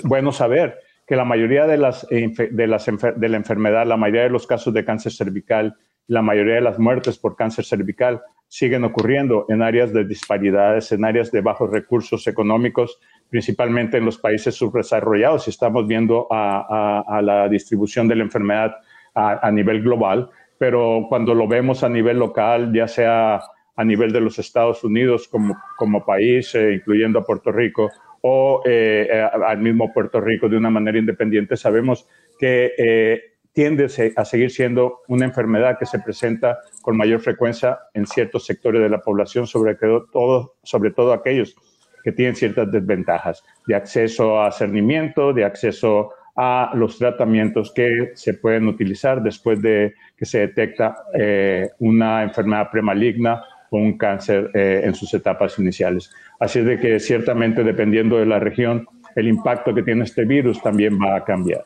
bueno 0.02 0.32
saber 0.32 0.78
que 1.06 1.14
la 1.14 1.24
mayoría 1.24 1.66
de, 1.66 1.76
las, 1.76 2.06
de, 2.08 2.66
las 2.66 2.86
de 2.86 3.28
la 3.28 3.36
enfermedad, 3.36 3.86
la 3.86 3.96
mayoría 3.96 4.24
de 4.24 4.30
los 4.30 4.46
casos 4.46 4.74
de 4.74 4.84
cáncer 4.84 5.12
cervical, 5.12 5.76
la 6.08 6.22
mayoría 6.22 6.56
de 6.56 6.60
las 6.62 6.78
muertes 6.78 7.18
por 7.18 7.36
cáncer 7.36 7.64
cervical 7.64 8.22
siguen 8.48 8.84
ocurriendo 8.84 9.46
en 9.48 9.62
áreas 9.62 9.92
de 9.92 10.04
disparidades, 10.04 10.92
en 10.92 11.04
áreas 11.04 11.30
de 11.32 11.40
bajos 11.40 11.70
recursos 11.70 12.26
económicos 12.26 13.00
principalmente 13.28 13.98
en 13.98 14.04
los 14.04 14.18
países 14.18 14.54
subdesarrollados. 14.54 15.48
Estamos 15.48 15.86
viendo 15.86 16.26
a, 16.30 17.20
la 17.22 17.48
distribución 17.48 18.08
de 18.08 18.16
la 18.16 18.22
enfermedad 18.22 18.76
a, 19.14 19.50
nivel 19.50 19.82
global, 19.82 20.30
pero 20.58 21.06
cuando 21.08 21.34
lo 21.34 21.48
vemos 21.48 21.82
a 21.82 21.88
nivel 21.88 22.18
local, 22.18 22.72
ya 22.72 22.86
sea 22.86 23.40
a 23.78 23.84
nivel 23.84 24.12
de 24.12 24.20
los 24.20 24.38
Estados 24.38 24.84
Unidos 24.84 25.28
como, 25.28 25.56
como 25.76 26.04
país, 26.04 26.54
eh, 26.54 26.74
incluyendo 26.74 27.18
a 27.18 27.24
Puerto 27.24 27.52
Rico, 27.52 27.90
o 28.22 28.62
eh, 28.64 29.08
eh, 29.10 29.28
al 29.46 29.58
mismo 29.58 29.92
Puerto 29.92 30.20
Rico 30.20 30.48
de 30.48 30.56
una 30.56 30.70
manera 30.70 30.98
independiente, 30.98 31.56
sabemos 31.56 32.08
que 32.38 33.35
tiende 33.56 33.88
a 34.16 34.24
seguir 34.26 34.50
siendo 34.50 35.00
una 35.08 35.24
enfermedad 35.24 35.78
que 35.78 35.86
se 35.86 35.98
presenta 35.98 36.58
con 36.82 36.94
mayor 36.94 37.20
frecuencia 37.20 37.78
en 37.94 38.06
ciertos 38.06 38.44
sectores 38.44 38.82
de 38.82 38.90
la 38.90 39.00
población, 39.00 39.46
sobre 39.46 39.74
todo, 39.74 41.12
aquellos 41.14 41.56
que 42.04 42.12
tienen 42.12 42.36
ciertas 42.36 42.70
desventajas 42.70 43.42
de 43.66 43.74
acceso 43.74 44.42
a 44.42 44.52
cernimiento, 44.52 45.32
de 45.32 45.46
acceso 45.46 46.10
a 46.36 46.72
los 46.74 46.98
tratamientos 46.98 47.72
que 47.72 48.10
se 48.12 48.34
pueden 48.34 48.68
utilizar 48.68 49.22
después 49.22 49.62
de 49.62 49.94
que 50.18 50.26
se 50.26 50.40
detecta 50.40 50.94
eh, 51.14 51.70
una 51.78 52.24
enfermedad 52.24 52.70
premaligna 52.70 53.42
o 53.70 53.78
un 53.78 53.96
cáncer 53.96 54.50
eh, 54.52 54.82
en 54.84 54.94
sus 54.94 55.14
etapas 55.14 55.58
iniciales. 55.58 56.12
Así 56.38 56.58
es 56.58 56.66
de 56.66 56.78
que 56.78 57.00
ciertamente 57.00 57.64
dependiendo 57.64 58.18
de 58.18 58.26
la 58.26 58.38
región, 58.38 58.86
el 59.14 59.28
impacto 59.28 59.74
que 59.74 59.82
tiene 59.82 60.04
este 60.04 60.26
virus 60.26 60.60
también 60.62 60.98
va 60.98 61.16
a 61.16 61.24
cambiar. 61.24 61.64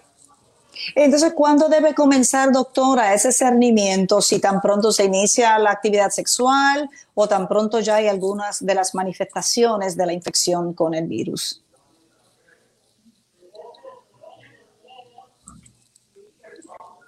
Entonces, 0.94 1.32
¿cuándo 1.34 1.68
debe 1.68 1.94
comenzar, 1.94 2.52
doctora, 2.52 3.14
ese 3.14 3.32
cernimiento? 3.32 4.20
Si 4.20 4.38
tan 4.38 4.60
pronto 4.60 4.92
se 4.92 5.04
inicia 5.04 5.58
la 5.58 5.70
actividad 5.70 6.10
sexual 6.10 6.88
o 7.14 7.28
tan 7.28 7.48
pronto 7.48 7.80
ya 7.80 7.96
hay 7.96 8.08
algunas 8.08 8.64
de 8.64 8.74
las 8.74 8.94
manifestaciones 8.94 9.96
de 9.96 10.06
la 10.06 10.12
infección 10.12 10.72
con 10.74 10.94
el 10.94 11.06
virus. 11.06 11.62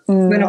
Mm, 0.06 0.28
bueno, 0.28 0.48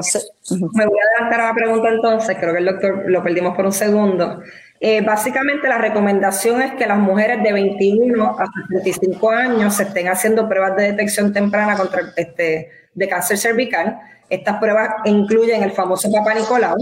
me 0.74 0.86
voy 0.86 0.98
a 1.00 1.22
adelantar 1.22 1.42
a 1.42 1.48
la 1.50 1.54
pregunta 1.54 1.90
entonces, 1.90 2.36
creo 2.40 2.54
que 2.54 2.60
el 2.60 2.66
doctor 2.66 3.04
lo 3.10 3.24
perdimos 3.24 3.56
por 3.56 3.66
un 3.66 3.72
segundo. 3.72 4.42
Eh, 4.80 5.02
básicamente 5.02 5.70
la 5.70 5.78
recomendación 5.78 6.62
es 6.62 6.74
que 6.74 6.86
las 6.86 6.98
mujeres 6.98 7.42
de 7.42 7.54
21 7.54 8.36
a 8.38 8.46
75 8.68 9.30
años 9.30 9.76
se 9.76 9.84
estén 9.84 10.10
haciendo 10.10 10.50
pruebas 10.50 10.76
de 10.76 10.92
detección 10.92 11.32
temprana 11.32 11.78
contra 11.78 12.02
este, 12.18 12.70
de 12.94 13.08
cáncer 13.08 13.38
cervical. 13.38 14.00
Estas 14.30 14.58
pruebas 14.58 14.90
incluyen 15.06 15.64
el 15.64 15.72
famoso 15.72 16.12
Papa 16.12 16.34
Nicolau, 16.34 16.78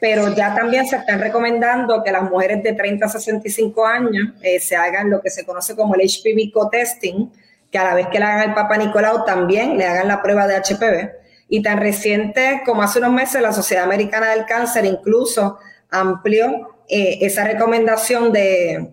pero 0.00 0.34
ya 0.34 0.54
también 0.54 0.86
se 0.86 0.96
están 0.96 1.20
recomendando 1.20 2.02
que 2.02 2.12
las 2.12 2.22
mujeres 2.22 2.62
de 2.62 2.72
30 2.72 3.06
a 3.06 3.08
65 3.08 3.86
años 3.86 4.34
eh, 4.42 4.60
se 4.60 4.76
hagan 4.76 5.10
lo 5.10 5.20
que 5.20 5.30
se 5.30 5.44
conoce 5.44 5.76
como 5.76 5.94
el 5.94 6.02
HPV 6.02 6.52
co-testing, 6.52 7.30
que 7.70 7.78
a 7.78 7.84
la 7.84 7.94
vez 7.94 8.08
que 8.08 8.18
le 8.18 8.24
hagan 8.24 8.50
el 8.50 8.54
Papa 8.54 8.76
Nicolau 8.76 9.24
también 9.24 9.78
le 9.78 9.86
hagan 9.86 10.08
la 10.08 10.22
prueba 10.22 10.46
de 10.46 10.56
HPV. 10.56 11.20
Y 11.48 11.62
tan 11.62 11.78
reciente 11.78 12.62
como 12.64 12.82
hace 12.82 12.98
unos 12.98 13.12
meses, 13.12 13.42
la 13.42 13.52
Sociedad 13.52 13.84
Americana 13.84 14.30
del 14.30 14.46
Cáncer 14.46 14.84
incluso 14.84 15.58
amplió 15.90 16.76
eh, 16.88 17.18
esa 17.22 17.44
recomendación 17.44 18.32
de, 18.32 18.92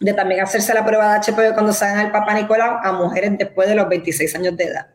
de, 0.00 0.12
también 0.14 0.40
hacerse 0.40 0.72
la 0.74 0.84
prueba 0.84 1.12
de 1.12 1.20
HPV 1.20 1.54
cuando 1.54 1.72
se 1.72 1.84
hagan 1.84 2.06
el 2.06 2.12
Papa 2.12 2.34
Nicolau 2.34 2.78
a 2.82 2.92
mujeres 2.92 3.36
después 3.38 3.68
de 3.68 3.74
los 3.74 3.88
26 3.88 4.34
años 4.36 4.56
de 4.56 4.64
edad. 4.64 4.86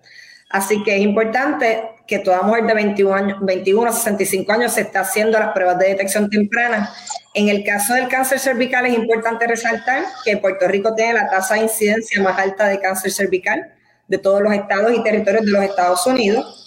Así 0.56 0.84
que 0.84 0.96
es 0.96 1.02
importante 1.02 1.84
que 2.08 2.20
toda 2.20 2.42
mujer 2.44 2.66
de 2.66 2.74
21, 2.74 3.14
años, 3.14 3.38
21 3.42 3.90
a 3.90 3.92
65 3.92 4.52
años 4.52 4.74
se 4.74 4.82
esté 4.82 4.98
haciendo 5.00 5.38
las 5.38 5.54
pruebas 5.54 5.78
de 5.80 5.90
detección 5.90 6.30
temprana. 6.30 6.94
En 7.34 7.50
el 7.50 7.64
caso 7.64 7.94
del 7.94 8.08
cáncer 8.08 8.40
cervical 8.40 8.86
es 8.86 8.94
importante 8.94 9.48
resaltar 9.48 10.06
que 10.24 10.38
Puerto 10.38 10.68
Rico 10.68 10.96
tiene 10.96 11.14
la 11.14 11.30
tasa 11.30 11.56
de 11.56 11.62
incidencia 11.62 12.22
más 12.22 12.40
alta 12.40 12.68
de 12.68 12.80
cáncer 12.80 13.12
cervical 13.12 13.74
de 14.08 14.18
todos 14.18 14.42
los 14.42 14.54
estados 14.54 14.94
y 14.96 15.04
territorios 15.04 15.46
de 15.46 15.52
los 15.52 15.64
Estados 15.64 16.06
Unidos 16.06 16.66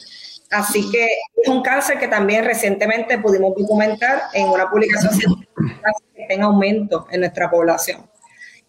Así 0.51 0.91
que 0.91 1.05
es 1.43 1.49
un 1.49 1.63
cáncer 1.63 1.99
que 1.99 2.09
también 2.09 2.45
recientemente 2.45 3.19
pudimos 3.19 3.55
documentar 3.55 4.23
en 4.33 4.49
una 4.49 4.71
publicación 4.71 5.19
que 5.19 6.23
está 6.23 6.35
en 6.35 6.43
aumento 6.43 7.07
en 7.11 7.21
nuestra 7.21 7.51
población. 7.51 8.09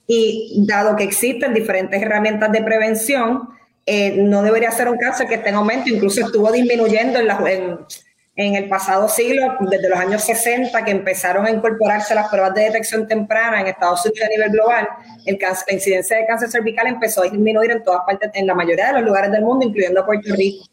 Y 0.06 0.66
dado 0.68 0.96
que 0.96 1.04
existen 1.04 1.54
diferentes 1.54 2.02
herramientas 2.02 2.52
de 2.52 2.64
prevención, 2.64 3.50
eh, 3.92 4.12
no 4.18 4.44
debería 4.44 4.70
ser 4.70 4.88
un 4.88 4.98
cáncer 4.98 5.28
que 5.28 5.34
esté 5.34 5.50
en 5.50 5.56
aumento, 5.56 5.90
incluso 5.90 6.24
estuvo 6.24 6.52
disminuyendo 6.52 7.18
en, 7.18 7.80
en, 8.36 8.56
el 8.56 8.70
pasado 8.70 9.10
siglo, 9.10 9.58
desde 9.62 9.90
los 9.90 9.98
años 9.98 10.24
60, 10.26 10.86
que 10.86 10.92
empezaron 10.92 11.48
a 11.48 11.50
incorporarse 11.50 12.14
las 12.14 12.30
pruebas 12.30 12.54
de 12.54 12.66
detección 12.66 13.08
temprana 13.08 13.62
en 13.62 13.66
Estados 13.66 14.06
Unidos 14.06 14.28
a 14.28 14.30
nivel 14.30 14.52
global, 14.52 14.88
el 15.26 15.40
cáncer, 15.40 15.66
la 15.70 15.74
incidencia 15.74 16.18
de 16.18 16.28
cáncer 16.28 16.52
cervical 16.52 16.86
empezó 16.86 17.22
a 17.22 17.24
disminuir 17.24 17.72
en 17.72 17.84
todas 17.84 18.02
partes, 18.06 18.30
en 18.36 18.46
la 18.46 18.54
mayoría 18.54 18.90
de 18.90 18.94
los 18.94 19.02
lugares 19.06 19.32
del 19.32 19.42
mundo, 19.42 19.66
incluyendo 19.66 20.06
Puerto 20.06 20.36
Rico. 20.36 20.66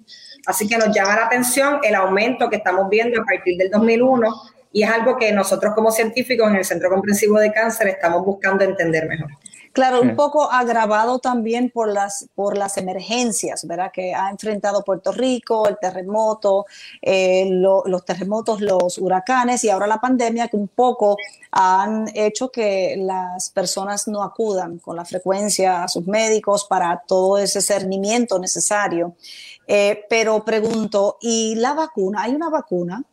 Así 0.45 0.69
que 0.69 0.77
nos 0.77 0.95
llama 0.95 1.17
la 1.17 1.25
atención 1.25 1.81
el 1.85 1.95
aumento 1.95 2.51
que 2.51 2.57
estamos 2.57 2.91
viendo 2.91 3.23
a 3.23 3.25
partir 3.25 3.57
del 3.57 3.71
2001 3.71 4.29
y 4.73 4.83
es 4.83 4.91
algo 4.91 5.17
que 5.17 5.33
nosotros 5.33 5.73
como 5.75 5.91
científicos 5.91 6.51
en 6.51 6.57
el 6.57 6.67
Centro 6.67 6.91
Comprensivo 6.91 7.39
de 7.39 7.51
Cáncer 7.51 7.89
estamos 7.89 8.23
buscando 8.27 8.63
entender 8.63 9.09
mejor. 9.09 9.31
Claro, 9.77 10.01
un 10.01 10.17
poco 10.17 10.51
agravado 10.51 11.19
también 11.19 11.69
por 11.69 11.93
las, 11.93 12.31
por 12.35 12.57
las 12.57 12.79
emergencias, 12.79 13.67
¿verdad? 13.67 13.91
Que 13.93 14.15
ha 14.15 14.31
enfrentado 14.31 14.83
Puerto 14.83 15.13
Rico, 15.13 15.69
el 15.69 15.77
terremoto, 15.79 16.65
eh, 17.03 17.47
los 17.51 18.03
terremotos, 18.07 18.63
los 18.63 18.97
huracanes 18.97 19.65
y 19.65 19.69
ahora 19.69 19.87
la 19.87 20.01
pandemia 20.01 20.49
que 20.49 20.57
un 20.57 20.69
poco 20.69 21.19
han 21.51 22.11
hecho 22.15 22.51
que 22.51 22.97
las 22.97 23.51
personas 23.51 24.09
no 24.09 24.23
acudan 24.23 24.79
con 24.79 24.97
la 24.97 25.05
frecuencia 25.05 25.85
a 25.85 25.89
sus 25.89 26.07
médicos 26.07 26.65
para 26.65 27.03
todo 27.07 27.37
ese 27.37 27.61
cernimiento 27.61 28.39
necesario. 28.39 29.15
Eh, 29.67 30.07
pero 30.09 30.43
pregunto, 30.43 31.19
¿y 31.21 31.55
la 31.57 31.75
vacuna? 31.75 32.23
¿Hay 32.23 32.35
una 32.35 32.49
vacuna? 32.49 33.05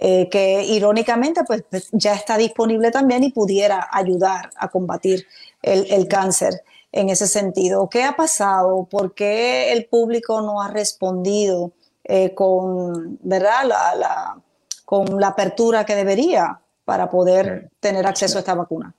Eh, 0.00 0.28
que 0.30 0.64
irónicamente 0.64 1.42
pues, 1.44 1.64
pues, 1.68 1.88
ya 1.90 2.14
está 2.14 2.36
disponible 2.36 2.92
también 2.92 3.24
y 3.24 3.32
pudiera 3.32 3.88
ayudar 3.90 4.48
a 4.56 4.68
combatir 4.68 5.26
el, 5.62 6.08
cáncer 6.08 6.62
en 6.92 7.10
ese 7.10 7.26
sentido. 7.26 7.88
¿Qué 7.90 8.04
ha 8.04 8.16
pasado? 8.16 8.86
¿Por 8.90 9.14
qué 9.14 9.72
el 9.72 9.86
público 9.86 10.40
no 10.40 10.62
ha 10.62 10.68
respondido 10.68 11.72
eh, 12.04 12.34
con, 12.34 13.18
¿verdad? 13.22 13.64
La, 13.66 14.36
con 14.84 15.20
la 15.20 15.28
apertura 15.28 15.84
que 15.84 15.94
debería 15.94 16.58
para 16.84 17.10
poder 17.10 17.70
tener 17.80 18.06
acceso 18.06 18.38
a 18.38 18.40
esta 18.40 18.54
vacuna? 18.54 18.94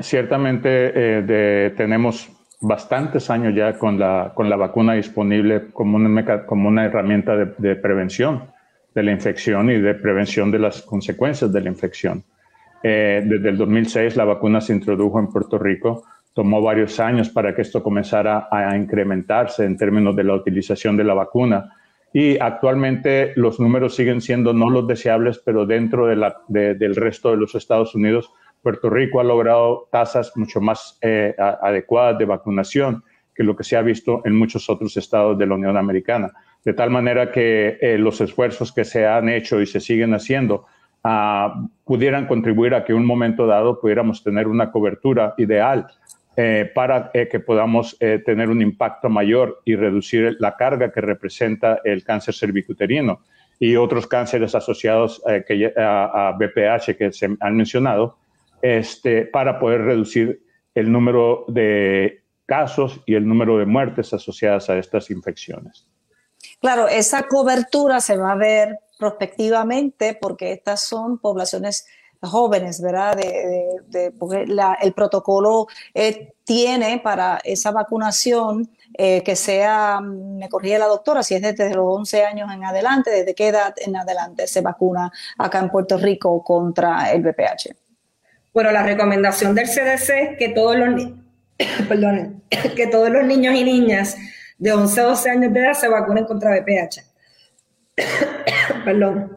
Ciertamente 0.00 1.72
tenemos 1.76 2.30
bastantes 2.62 3.28
años 3.28 3.54
ya 3.54 3.76
con 3.76 3.98
la, 3.98 4.32
con 4.34 4.48
la 4.48 4.56
vacuna 4.56 4.94
disponible 4.94 5.72
como 5.72 5.96
una, 5.96 6.46
como 6.46 6.68
una 6.68 6.84
herramienta 6.84 7.36
de, 7.36 7.74
prevención 7.76 8.44
de 8.94 9.02
la 9.02 9.10
infección 9.10 9.68
y 9.68 9.80
de 9.80 9.94
prevención 9.94 10.50
de 10.50 10.60
las 10.60 10.82
consecuencias 10.82 11.52
de 11.52 11.60
la 11.60 11.68
infección. 11.68 12.24
Eh, 12.82 13.22
desde 13.24 13.48
el 13.50 13.56
2006 13.56 14.16
la 14.16 14.24
vacuna 14.24 14.60
se 14.60 14.72
introdujo 14.72 15.18
en 15.18 15.28
Puerto 15.28 15.58
Rico. 15.58 16.04
Tomó 16.32 16.62
varios 16.62 16.98
años 17.00 17.28
para 17.28 17.54
que 17.54 17.62
esto 17.62 17.82
comenzara 17.82 18.48
a 18.50 18.76
incrementarse 18.76 19.64
en 19.64 19.76
términos 19.76 20.16
de 20.16 20.24
la 20.24 20.34
utilización 20.34 20.96
de 20.96 21.04
la 21.04 21.14
vacuna. 21.14 21.70
Y 22.14 22.38
actualmente 22.38 23.32
los 23.36 23.58
números 23.60 23.94
siguen 23.94 24.20
siendo 24.20 24.52
no 24.52 24.70
los 24.70 24.86
deseables, 24.86 25.40
pero 25.44 25.66
dentro 25.66 26.06
de 26.06 26.16
la, 26.16 26.36
del 26.48 26.94
resto 26.94 27.30
de 27.30 27.38
los 27.38 27.54
Estados 27.54 27.94
Unidos 27.94 28.30
Puerto 28.62 28.88
Rico 28.88 29.20
ha 29.20 29.24
logrado 29.24 29.88
tasas 29.90 30.32
mucho 30.36 30.60
más 30.60 30.96
eh, 31.02 31.34
adecuadas 31.38 32.16
de 32.18 32.24
vacunación 32.24 33.02
que 33.34 33.42
lo 33.42 33.56
que 33.56 33.64
se 33.64 33.76
ha 33.76 33.82
visto 33.82 34.22
en 34.24 34.36
muchos 34.36 34.70
otros 34.70 34.96
estados 34.96 35.36
de 35.36 35.46
la 35.46 35.56
Unión 35.56 35.76
Americana. 35.76 36.30
De 36.64 36.72
tal 36.72 36.90
manera 36.90 37.32
que 37.32 37.78
eh, 37.80 37.98
los 37.98 38.20
esfuerzos 38.20 38.72
que 38.72 38.84
se 38.84 39.06
han 39.06 39.28
hecho 39.28 39.60
y 39.60 39.66
se 39.66 39.80
siguen 39.80 40.14
haciendo 40.14 40.66
ah, 41.04 41.66
pudieran 41.84 42.26
contribuir 42.26 42.74
a 42.74 42.84
que 42.84 42.92
en 42.92 42.98
un 42.98 43.06
momento 43.06 43.46
dado 43.46 43.80
pudiéramos 43.80 44.22
tener 44.22 44.48
una 44.48 44.70
cobertura 44.70 45.34
ideal 45.38 45.86
eh, 46.36 46.70
para 46.74 47.10
que 47.12 47.40
podamos 47.40 47.98
tener 47.98 48.48
un 48.48 48.62
impacto 48.62 49.10
mayor 49.10 49.60
y 49.66 49.76
reducir 49.76 50.36
la 50.40 50.56
carga 50.56 50.90
que 50.90 51.02
representa 51.02 51.80
el 51.84 52.04
cáncer 52.04 52.34
cervicuterino 52.34 53.20
y 53.58 53.76
otros 53.76 54.06
cánceres 54.06 54.54
asociados 54.54 55.22
a 55.26 56.32
BPH 56.38 56.96
que 56.96 57.12
se 57.12 57.36
han 57.38 57.56
mencionado, 57.56 58.16
este, 58.62 59.26
para 59.26 59.58
poder 59.58 59.82
reducir 59.82 60.42
el 60.74 60.90
número 60.90 61.44
de 61.48 62.22
casos 62.46 63.00
y 63.06 63.14
el 63.14 63.26
número 63.26 63.58
de 63.58 63.66
muertes 63.66 64.12
asociadas 64.14 64.70
a 64.70 64.78
estas 64.78 65.10
infecciones. 65.10 65.86
Claro, 66.60 66.88
esa 66.88 67.24
cobertura 67.28 68.00
se 68.00 68.16
va 68.16 68.32
a 68.32 68.36
ver 68.36 68.78
prospectivamente 69.02 70.14
porque 70.14 70.52
estas 70.52 70.80
son 70.80 71.18
poblaciones 71.18 71.86
jóvenes, 72.20 72.80
¿verdad? 72.80 73.16
De, 73.16 74.12
el 74.80 74.92
protocolo 74.92 75.66
eh, 75.92 76.34
tiene 76.44 77.00
para 77.00 77.40
esa 77.42 77.72
vacunación 77.72 78.70
eh, 78.96 79.24
que 79.24 79.34
sea, 79.34 80.00
me 80.00 80.48
corría 80.48 80.78
la 80.78 80.86
doctora, 80.86 81.24
si 81.24 81.34
es 81.34 81.42
desde 81.42 81.74
los 81.74 81.84
11 81.84 82.24
años 82.24 82.48
en 82.54 82.62
adelante, 82.62 83.10
¿desde 83.10 83.34
qué 83.34 83.48
edad 83.48 83.74
en 83.78 83.96
adelante 83.96 84.46
se 84.46 84.60
vacuna 84.60 85.10
acá 85.36 85.58
en 85.58 85.70
Puerto 85.70 85.98
Rico 85.98 86.44
contra 86.44 87.10
el 87.10 87.22
VPH? 87.22 87.74
Bueno, 88.54 88.70
la 88.70 88.84
recomendación 88.84 89.52
del 89.52 89.66
CDC 89.66 90.10
es 90.10 90.38
que 90.38 90.50
todos 90.50 90.76
los, 90.76 90.88
que 92.76 92.86
todos 92.86 93.10
los 93.10 93.26
niños 93.26 93.52
y 93.56 93.64
niñas 93.64 94.16
de 94.58 94.72
11 94.72 95.00
a 95.00 95.04
12 95.06 95.28
años 95.28 95.52
de 95.52 95.58
edad 95.58 95.72
se 95.72 95.88
vacunen 95.88 96.24
contra 96.24 96.52
VPH. 96.52 97.11
Perdón. 98.84 99.36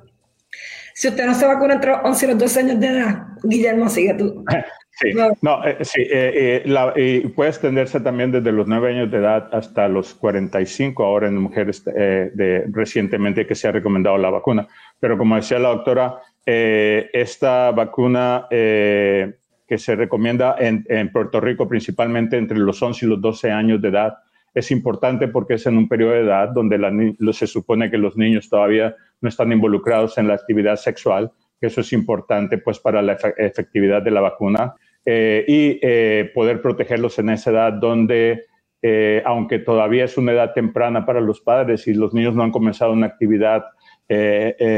Si 0.93 1.09
usted 1.09 1.25
no 1.25 1.33
se 1.33 1.45
vacuna 1.45 1.73
entre 1.73 1.91
los 1.91 1.99
11 2.03 2.25
y 2.25 2.29
los 2.29 2.39
12 2.39 2.59
años 2.59 2.79
de 2.79 2.87
edad, 2.87 3.27
Guillermo, 3.43 3.89
sigue 3.89 4.13
tú. 4.13 4.45
Sí, 4.97 5.11
no, 5.41 5.65
eh, 5.65 5.77
sí, 5.81 6.03
eh, 6.03 6.63
eh, 6.65 6.93
y 6.95 7.27
puede 7.27 7.49
extenderse 7.49 7.99
también 7.99 8.31
desde 8.31 8.53
los 8.53 8.65
9 8.65 8.91
años 8.91 9.11
de 9.11 9.17
edad 9.17 9.49
hasta 9.51 9.89
los 9.89 10.13
45 10.13 11.03
ahora 11.03 11.27
en 11.27 11.37
mujeres 11.37 11.83
de, 11.83 12.63
recientemente 12.71 13.45
que 13.45 13.55
se 13.55 13.67
ha 13.67 13.73
recomendado 13.73 14.17
la 14.17 14.29
vacuna. 14.29 14.67
Pero 15.01 15.17
como 15.17 15.35
decía 15.35 15.59
la 15.59 15.69
doctora, 15.69 16.21
esta 16.45 17.71
vacuna 17.71 18.47
que 18.49 19.77
se 19.77 19.95
recomienda 19.97 20.55
en, 20.59 21.11
Puerto 21.11 21.41
Rico 21.41 21.67
principalmente 21.67 22.37
entre 22.37 22.57
los 22.57 22.81
11 22.81 23.05
y 23.05 23.09
los 23.09 23.19
12 23.19 23.51
años 23.51 23.81
de 23.81 23.89
edad. 23.89 24.17
Es 24.55 24.71
importante 24.71 25.27
porque 25.27 25.55
es 25.55 25.67
en 25.67 25.77
un 25.77 25.87
periodo 25.87 26.13
de 26.13 26.21
edad 26.21 26.49
donde 26.49 27.15
se 27.33 27.45
supone 27.45 27.91
que 27.91 27.97
los 27.97 28.17
niños 28.17 28.49
todavía 28.49 28.95
no 29.21 29.29
están 29.29 29.51
involucrados 29.51 30.17
en 30.17 30.27
la 30.27 30.33
actividad 30.33 30.77
sexual, 30.77 31.31
eso 31.61 31.81
es 31.81 31.93
importante 31.93 32.57
pues 32.57 32.79
para 32.79 33.01
la 33.01 33.17
efectividad 33.37 34.01
de 34.01 34.11
la 34.11 34.21
vacuna 34.21 34.75
eh, 35.05 35.45
y 35.47 35.79
eh, 35.81 36.31
poder 36.33 36.61
protegerlos 36.61 37.19
en 37.19 37.29
esa 37.29 37.51
edad 37.51 37.73
donde, 37.73 38.45
eh, 38.81 39.21
aunque 39.25 39.59
todavía 39.59 40.05
es 40.05 40.17
una 40.17 40.31
edad 40.31 40.53
temprana 40.53 41.05
para 41.05 41.21
los 41.21 41.41
padres 41.41 41.87
y 41.87 41.93
los 41.93 42.13
niños 42.13 42.35
no 42.35 42.43
han 42.43 42.51
comenzado 42.51 42.91
una 42.91 43.07
actividad 43.07 43.63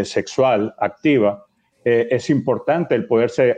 sexual 0.05 0.73
activa, 0.79 1.43
es 1.83 2.29
importante 2.29 2.95
el 2.95 3.07
poderse 3.07 3.57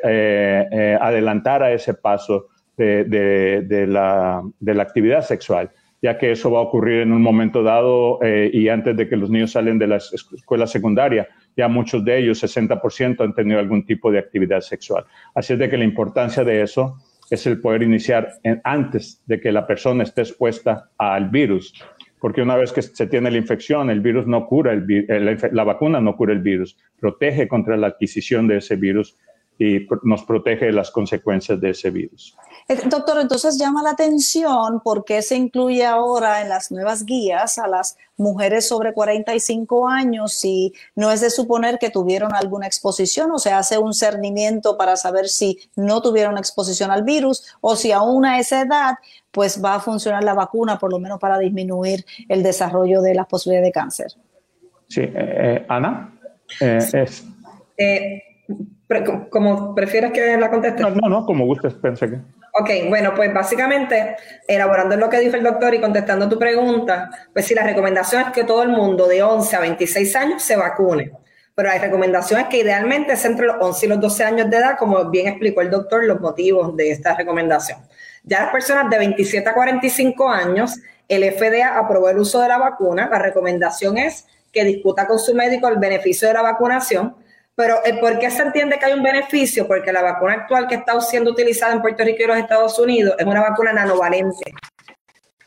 adelantar 0.99 1.61
a 1.61 1.71
ese 1.71 1.93
paso 1.93 2.47
de, 2.75 3.85
la, 3.87 4.41
actividad 4.81 5.21
sexual, 5.21 5.69
ya 6.01 6.17
que 6.17 6.31
eso 6.31 6.51
va 6.51 6.59
a 6.59 6.63
ocurrir 6.63 7.01
en 7.01 7.11
un 7.11 7.21
momento 7.21 7.61
dado 7.61 8.19
y 8.23 8.69
antes 8.69 8.95
de 8.95 9.09
que 9.09 9.17
los 9.17 9.29
niños 9.29 9.51
salen 9.51 9.77
de 9.77 9.87
la 9.87 9.97
escuela 9.97 10.65
secundaria 10.65 11.27
ya 11.59 11.67
muchos 11.67 12.05
de 12.05 12.17
ellos, 12.19 12.41
60%, 12.41 13.21
han 13.21 13.33
tenido 13.33 13.59
algún 13.59 13.85
tipo 13.85 14.11
de 14.11 14.19
actividad 14.19 14.61
sexual. 14.61 15.05
Así 15.35 15.53
es 15.53 15.59
de 15.59 15.69
que 15.69 15.77
la 15.77 15.83
importancia 15.83 16.43
de 16.45 16.61
eso 16.61 16.95
es 17.29 17.45
el 17.47 17.59
poder 17.59 17.83
iniciar 17.83 18.29
antes 18.63 19.21
de 19.27 19.39
que 19.41 19.51
la 19.51 19.67
persona 19.67 20.03
esté 20.03 20.21
expuesta 20.21 20.89
al 20.97 21.29
virus, 21.29 21.73
porque 22.19 22.41
una 22.41 22.55
vez 22.55 22.71
que 22.71 22.81
se 22.81 23.07
tiene 23.07 23.29
la 23.29 23.37
infección, 23.37 23.89
el 23.89 23.99
virus 23.99 24.25
no 24.25 24.45
cura, 24.45 24.71
el, 24.73 25.37
la 25.51 25.63
vacuna 25.63 25.99
no 25.99 26.15
cura 26.15 26.33
el 26.33 26.41
virus, 26.41 26.77
protege 26.99 27.47
contra 27.47 27.77
la 27.77 27.87
adquisición 27.87 28.47
de 28.47 28.57
ese 28.57 28.77
virus 28.77 29.17
y 29.61 29.85
nos 30.03 30.23
protege 30.23 30.67
de 30.67 30.71
las 30.71 30.89
consecuencias 30.89 31.59
de 31.59 31.71
ese 31.71 31.89
virus. 31.89 32.33
Eh, 32.69 32.79
doctor, 32.85 33.19
entonces 33.19 33.59
llama 33.59 33.83
la 33.83 33.91
atención 33.91 34.79
por 34.79 35.03
qué 35.03 35.21
se 35.21 35.35
incluye 35.35 35.85
ahora 35.85 36.41
en 36.41 36.47
las 36.47 36.71
nuevas 36.71 37.05
guías 37.05 37.59
a 37.59 37.67
las 37.67 37.97
mujeres 38.15 38.69
sobre 38.69 38.93
45 38.93 39.89
años 39.89 40.33
si 40.33 40.73
no 40.95 41.11
es 41.11 41.19
de 41.19 41.29
suponer 41.29 41.77
que 41.77 41.89
tuvieron 41.89 42.33
alguna 42.33 42.67
exposición 42.67 43.31
o 43.31 43.37
se 43.37 43.51
hace 43.51 43.77
un 43.77 43.93
cernimiento 43.93 44.77
para 44.77 44.95
saber 44.95 45.27
si 45.27 45.59
no 45.75 46.01
tuvieron 46.01 46.37
exposición 46.37 46.89
al 46.89 47.03
virus 47.03 47.43
o 47.59 47.75
si 47.75 47.91
aún 47.91 48.25
a 48.25 48.39
esa 48.39 48.61
edad 48.61 48.95
pues 49.29 49.61
va 49.63 49.75
a 49.75 49.79
funcionar 49.81 50.23
la 50.23 50.35
vacuna 50.35 50.79
por 50.79 50.89
lo 50.89 50.99
menos 50.99 51.19
para 51.19 51.37
disminuir 51.37 52.05
el 52.29 52.43
desarrollo 52.43 53.01
de 53.01 53.13
las 53.13 53.27
posibilidades 53.27 53.67
de 53.67 53.71
cáncer. 53.73 54.11
Sí, 54.87 55.01
eh, 55.01 55.11
eh, 55.15 55.65
Ana. 55.67 56.15
Es... 58.89 59.09
como 59.29 59.75
prefieres 59.75 60.11
que 60.11 60.37
la 60.37 60.49
conteste. 60.49 60.81
No, 60.81 60.89
no, 60.91 61.09
no 61.09 61.25
como 61.25 61.45
gustes, 61.45 61.73
pensé 61.75 62.09
que. 62.09 62.17
Ok, 62.59 62.89
bueno, 62.89 63.13
pues 63.15 63.33
básicamente, 63.33 64.15
elaborando 64.47 64.95
lo 64.97 65.09
que 65.09 65.19
dijo 65.19 65.35
el 65.35 65.43
doctor 65.43 65.73
y 65.73 65.79
contestando 65.79 66.27
tu 66.27 66.37
pregunta, 66.37 67.09
pues 67.31 67.45
sí, 67.45 67.53
la 67.53 67.63
recomendación 67.63 68.23
es 68.23 68.31
que 68.31 68.43
todo 68.43 68.63
el 68.63 68.69
mundo 68.69 69.07
de 69.07 69.21
11 69.21 69.55
a 69.55 69.59
26 69.61 70.15
años 70.15 70.43
se 70.43 70.55
vacune. 70.55 71.11
Pero 71.55 71.69
hay 71.69 71.79
recomendaciones 71.79 72.47
que 72.47 72.57
idealmente 72.57 73.13
es 73.13 73.25
entre 73.25 73.45
los 73.45 73.57
11 73.59 73.85
y 73.85 73.89
los 73.89 73.99
12 73.99 74.23
años 74.23 74.49
de 74.49 74.57
edad, 74.57 74.77
como 74.77 75.09
bien 75.09 75.27
explicó 75.27 75.61
el 75.61 75.69
doctor 75.69 76.03
los 76.05 76.19
motivos 76.19 76.75
de 76.75 76.91
esta 76.91 77.15
recomendación. 77.15 77.79
Ya 78.23 78.43
las 78.43 78.51
personas 78.51 78.89
de 78.89 78.97
27 78.97 79.47
a 79.47 79.53
45 79.53 80.29
años, 80.29 80.79
el 81.07 81.23
FDA 81.31 81.77
aprobó 81.77 82.09
el 82.09 82.17
uso 82.17 82.41
de 82.41 82.47
la 82.47 82.57
vacuna. 82.57 83.09
La 83.09 83.19
recomendación 83.19 83.97
es 83.97 84.25
que 84.51 84.63
discuta 84.63 85.05
con 85.05 85.19
su 85.19 85.35
médico 85.35 85.67
el 85.67 85.77
beneficio 85.77 86.27
de 86.27 86.33
la 86.33 86.41
vacunación 86.41 87.15
pero 87.59 87.81
eh, 87.83 87.95
¿por 87.99 88.17
qué 88.19 88.31
se 88.31 88.41
entiende 88.41 88.79
que 88.79 88.85
hay 88.85 88.93
un 88.93 89.03
beneficio? 89.03 89.67
Porque 89.67 89.91
la 89.91 90.01
vacuna 90.01 90.31
actual 90.35 90.65
que 90.65 90.75
está 90.75 90.97
siendo 91.01 91.31
utilizada 91.31 91.73
en 91.73 91.81
Puerto 91.81 92.05
Rico 92.05 92.23
y 92.23 92.25
los 92.25 92.37
Estados 92.37 92.79
Unidos 92.79 93.15
es 93.19 93.25
una 93.25 93.41
vacuna 93.41 93.73
nanovalente 93.73 94.53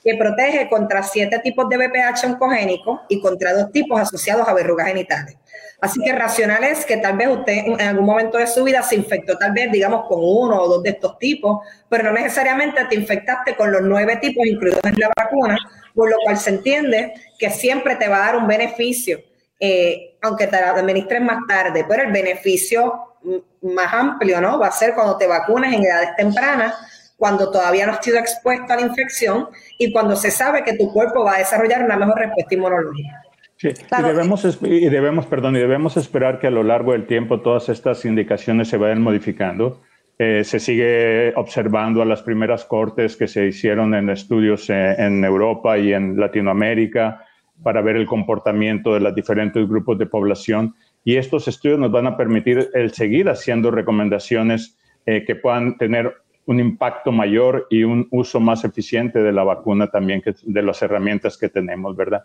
que 0.05 0.17
protege 0.17 0.69
contra 0.69 1.03
siete 1.03 1.39
tipos 1.39 1.71
de 1.71 1.79
VPH 1.79 2.27
oncogénico 2.27 3.01
y 3.09 3.19
contra 3.19 3.55
dos 3.55 3.73
tipos 3.73 3.99
asociados 3.99 4.47
a 4.47 4.53
verrugas 4.53 4.89
genitales. 4.89 5.39
Así 5.81 6.05
que 6.05 6.13
racional 6.13 6.63
es 6.65 6.85
que 6.85 6.99
tal 6.99 7.17
vez 7.17 7.29
usted 7.29 7.55
en 7.65 7.81
algún 7.81 8.05
momento 8.05 8.37
de 8.37 8.47
su 8.47 8.63
vida 8.63 8.83
se 8.83 8.97
infectó 8.97 9.39
tal 9.39 9.53
vez, 9.53 9.73
digamos, 9.73 10.07
con 10.07 10.19
uno 10.21 10.61
o 10.61 10.69
dos 10.69 10.83
de 10.83 10.91
estos 10.91 11.19
tipos, 11.19 11.67
pero 11.89 12.05
no 12.05 12.13
necesariamente 12.13 12.85
te 12.91 12.95
infectaste 12.95 13.57
con 13.57 13.73
los 13.73 13.81
nueve 13.81 14.19
tipos 14.19 14.45
incluidos 14.45 14.81
en 14.85 14.97
la 14.99 15.11
vacuna, 15.17 15.57
por 15.95 16.11
lo 16.11 16.17
cual 16.23 16.37
se 16.37 16.51
entiende 16.51 17.15
que 17.39 17.49
siempre 17.49 17.97
te 17.97 18.07
va 18.09 18.17
a 18.17 18.33
dar 18.33 18.37
un 18.37 18.47
beneficio 18.47 19.32
eh, 19.65 20.17
aunque 20.23 20.49
te 20.49 20.61
la 20.61 20.71
administren 20.71 21.25
más 21.25 21.47
tarde, 21.47 21.85
pero 21.89 22.03
el 22.03 22.11
beneficio 22.11 23.15
más 23.63 23.95
amplio, 23.95 24.41
¿no? 24.41 24.59
Va 24.59 24.67
a 24.67 24.73
ser 24.73 24.93
cuando 24.93 25.17
te 25.17 25.29
vacunas 25.29 25.73
en 25.73 25.85
edades 25.85 26.17
tempranas, 26.17 27.15
cuando 27.17 27.49
todavía 27.49 27.87
no 27.87 27.93
has 27.93 28.05
sido 28.05 28.19
expuesto 28.19 28.73
a 28.73 28.77
la 28.77 28.83
infección 28.83 29.47
y 29.79 29.93
cuando 29.93 30.17
se 30.17 30.33
sabe 30.33 30.65
que 30.65 30.77
tu 30.77 30.93
cuerpo 30.93 31.23
va 31.23 31.37
a 31.37 31.39
desarrollar 31.39 31.85
una 31.85 31.97
mejor 31.97 32.19
respuesta 32.19 32.53
inmunológica. 32.57 33.23
Sí, 33.57 33.69
y 33.69 34.03
debemos, 34.03 34.59
y 34.63 34.89
debemos, 34.89 35.27
perdón, 35.27 35.55
y 35.55 35.61
debemos 35.61 35.97
esperar 35.97 36.41
que 36.41 36.49
a 36.49 36.51
lo 36.51 36.65
largo 36.65 36.91
del 36.91 37.07
tiempo 37.07 37.41
todas 37.41 37.69
estas 37.69 38.05
indicaciones 38.05 38.67
se 38.67 38.79
vayan 38.79 39.01
modificando. 39.01 39.81
Eh, 40.19 40.43
se 40.43 40.59
sigue 40.59 41.33
observando 41.37 42.03
a 42.03 42.05
las 42.05 42.23
primeras 42.23 42.65
cortes 42.65 43.17
que 43.17 43.29
se 43.29 43.47
hicieron 43.47 43.95
en 43.95 44.11
estudios 44.11 44.69
eh, 44.71 44.97
en 44.99 45.25
Europa 45.25 45.79
y 45.79 45.93
en 45.93 46.19
Latinoamérica, 46.19 47.25
para 47.63 47.81
ver 47.81 47.97
el 47.97 48.07
comportamiento 48.07 48.95
de 48.95 49.01
los 49.01 49.15
diferentes 49.15 49.69
grupos 49.69 49.99
de 49.99 50.07
población 50.07 50.75
y 51.05 51.17
estos 51.17 51.49
estudios 51.49 51.79
nos 51.79 51.91
van 51.91 52.07
a 52.07 52.17
permitir 52.17 52.71
el 52.75 52.93
seguir 52.93 53.29
haciendo 53.29 53.71
recomendaciones 53.71 54.79
eh, 55.07 55.25
que 55.27 55.35
puedan 55.35 55.77
tener 55.77 56.15
un 56.47 56.61
impacto 56.61 57.13
mayor 57.13 57.67
y 57.71 57.85
un 57.85 58.09
uso 58.11 58.41
más 58.41 58.65
eficiente 58.65 59.23
de 59.23 59.33
la 59.33 59.45
vacuna 59.45 59.89
también, 59.89 60.23
de 60.43 60.63
las 60.63 60.83
herramientas 60.83 61.39
que 61.39 61.49
tenemos, 61.49 61.97
¿verdad? 61.97 62.25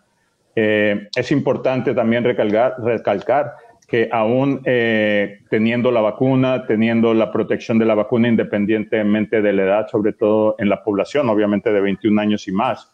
Eh, 0.56 1.08
es 1.16 1.32
importante 1.32 1.94
también 1.94 2.24
recalcar, 2.24 2.76
recalcar 2.80 3.54
que 3.88 4.10
aún 4.12 4.62
eh, 4.66 5.40
teniendo 5.50 5.92
la 5.92 6.02
vacuna, 6.02 6.66
teniendo 6.66 7.14
la 7.14 7.32
protección 7.32 7.80
de 7.80 7.86
la 7.86 7.96
vacuna 7.96 8.28
independientemente 8.28 9.42
de 9.42 9.54
la 9.54 9.64
edad, 9.64 9.88
sobre 9.88 10.14
todo 10.14 10.56
en 10.60 10.68
la 10.68 10.84
población, 10.84 11.30
obviamente 11.30 11.72
de 11.72 11.80
21 11.80 12.20
años 12.20 12.48
y 12.48 12.52
más, 12.52 12.92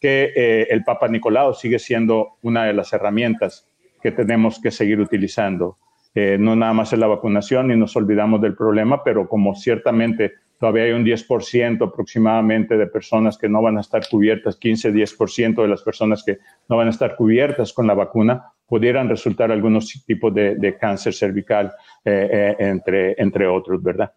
que 0.00 0.32
eh, 0.34 0.66
el 0.70 0.84
Papa 0.84 1.08
Nicolau 1.08 1.54
sigue 1.54 1.78
siendo 1.78 2.38
una 2.42 2.64
de 2.64 2.72
las 2.72 2.92
herramientas 2.92 3.68
que 4.02 4.12
tenemos 4.12 4.60
que 4.60 4.70
seguir 4.70 5.00
utilizando. 5.00 5.78
Eh, 6.14 6.36
no 6.38 6.56
nada 6.56 6.72
más 6.72 6.92
en 6.92 7.00
la 7.00 7.06
vacunación 7.06 7.70
y 7.70 7.76
nos 7.76 7.94
olvidamos 7.96 8.40
del 8.40 8.56
problema, 8.56 9.02
pero 9.04 9.28
como 9.28 9.54
ciertamente 9.54 10.32
todavía 10.58 10.84
hay 10.84 10.92
un 10.92 11.04
10% 11.04 11.86
aproximadamente 11.86 12.76
de 12.76 12.86
personas 12.86 13.38
que 13.38 13.48
no 13.48 13.62
van 13.62 13.78
a 13.78 13.80
estar 13.80 14.02
cubiertas, 14.08 14.58
15-10% 14.58 15.62
de 15.62 15.68
las 15.68 15.82
personas 15.82 16.24
que 16.24 16.38
no 16.68 16.76
van 16.76 16.88
a 16.88 16.90
estar 16.90 17.14
cubiertas 17.14 17.72
con 17.72 17.86
la 17.86 17.94
vacuna, 17.94 18.52
pudieran 18.66 19.08
resultar 19.08 19.52
algunos 19.52 20.04
tipos 20.04 20.34
de, 20.34 20.76
cáncer 20.80 21.14
cervical, 21.14 21.72
eh, 22.04 22.56
entre, 22.58 23.14
entre 23.20 23.46
otros, 23.46 23.82
¿verdad? 23.82 24.12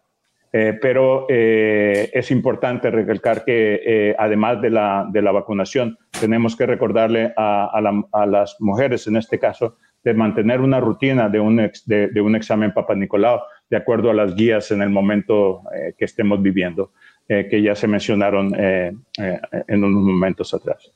Eh, 0.54 0.78
pero 0.82 1.24
eh, 1.30 2.10
es 2.12 2.30
importante 2.30 2.90
recalcar 2.90 3.42
que 3.42 3.80
eh, 3.84 4.14
además 4.18 4.60
de 4.60 4.68
la, 4.68 5.06
de 5.10 5.22
la, 5.22 5.32
vacunación, 5.32 5.98
tenemos 6.20 6.56
que 6.56 6.66
recordarle 6.66 7.32
a, 7.38 7.80
las 8.26 8.60
mujeres, 8.60 9.06
en 9.06 9.16
este 9.16 9.38
caso, 9.38 9.76
de 10.04 10.12
mantener 10.12 10.60
una 10.60 10.78
rutina 10.78 11.30
de 11.30 11.40
un, 11.40 11.56
de, 11.86 12.20
un 12.20 12.36
examen 12.36 12.74
Papa 12.74 12.94
Nicolau, 12.94 13.40
de 13.70 13.78
acuerdo 13.78 14.10
a 14.10 14.14
las 14.14 14.34
guías 14.34 14.70
en 14.72 14.82
el 14.82 14.90
momento 14.90 15.62
que 15.96 16.04
estemos 16.04 16.42
viviendo, 16.42 16.92
que 17.26 17.62
ya 17.62 17.74
se 17.74 17.86
mencionaron 17.86 18.52
en 18.54 19.84
unos 19.84 20.02
momentos 20.02 20.52
atrás. 20.52 20.92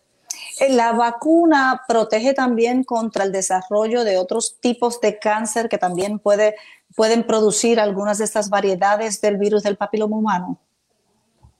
La 0.70 0.92
vacuna 0.92 1.82
protege 1.86 2.34
también 2.34 2.82
contra 2.82 3.24
el 3.24 3.32
desarrollo 3.32 4.04
de 4.04 4.18
otros 4.18 4.58
tipos 4.60 5.00
de 5.00 5.18
cáncer 5.18 5.68
que 5.68 5.78
también 5.78 6.18
puede 6.18 6.56
pueden 6.94 7.24
producir 7.24 7.80
algunas 7.80 8.18
de 8.18 8.24
estas 8.24 8.48
variedades 8.48 9.20
del 9.20 9.36
virus 9.36 9.62
del 9.62 9.76
papiloma 9.76 10.16
humano? 10.16 10.58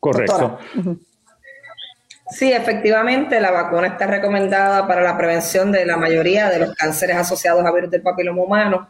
Correcto. 0.00 0.58
Sí, 2.28 2.52
efectivamente, 2.52 3.40
la 3.40 3.52
vacuna 3.52 3.86
está 3.86 4.06
recomendada 4.06 4.86
para 4.88 5.02
la 5.02 5.16
prevención 5.16 5.70
de 5.70 5.86
la 5.86 5.96
mayoría 5.96 6.50
de 6.50 6.58
los 6.58 6.74
cánceres 6.74 7.16
asociados 7.16 7.64
a 7.64 7.72
virus 7.72 7.90
del 7.90 8.02
papiloma 8.02 8.42
humano. 8.42 8.88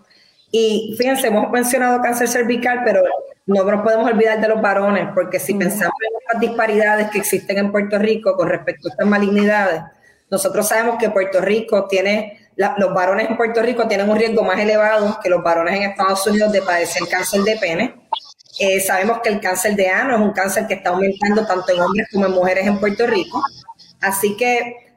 Y 0.50 0.94
fíjense, 0.96 1.26
hemos 1.26 1.50
mencionado 1.50 2.00
cáncer 2.00 2.28
cervical, 2.28 2.80
pero 2.82 3.02
no 3.46 3.62
nos 3.62 3.82
podemos 3.82 4.10
olvidar 4.10 4.40
de 4.40 4.48
los 4.48 4.62
varones, 4.62 5.08
porque 5.14 5.38
si 5.38 5.52
pensamos 5.54 5.94
en 6.00 6.32
las 6.32 6.40
disparidades 6.40 7.10
que 7.10 7.18
existen 7.18 7.58
en 7.58 7.70
Puerto 7.70 7.98
Rico 7.98 8.34
con 8.36 8.48
respecto 8.48 8.88
a 8.88 8.90
estas 8.92 9.06
malignidades, 9.06 9.82
nosotros 10.30 10.66
sabemos 10.66 10.96
que 10.98 11.10
Puerto 11.10 11.40
Rico 11.40 11.86
tiene 11.86 12.45
los 12.56 12.94
varones 12.94 13.28
en 13.28 13.36
Puerto 13.36 13.62
Rico 13.62 13.86
tienen 13.86 14.08
un 14.08 14.16
riesgo 14.16 14.42
más 14.42 14.58
elevado 14.58 15.18
que 15.22 15.28
los 15.28 15.42
varones 15.42 15.74
en 15.74 15.90
Estados 15.90 16.26
Unidos 16.26 16.52
de 16.52 16.62
padecer 16.62 17.02
cáncer 17.08 17.42
de 17.42 17.56
pene. 17.56 17.94
Eh, 18.58 18.80
sabemos 18.80 19.20
que 19.22 19.28
el 19.28 19.40
cáncer 19.40 19.76
de 19.76 19.88
ano 19.88 20.14
es 20.14 20.20
un 20.20 20.32
cáncer 20.32 20.66
que 20.66 20.74
está 20.74 20.90
aumentando 20.90 21.46
tanto 21.46 21.72
en 21.72 21.80
hombres 21.80 22.08
como 22.10 22.26
en 22.26 22.32
mujeres 22.32 22.66
en 22.66 22.78
Puerto 22.78 23.06
Rico. 23.06 23.42
Así 24.00 24.36
que, 24.36 24.94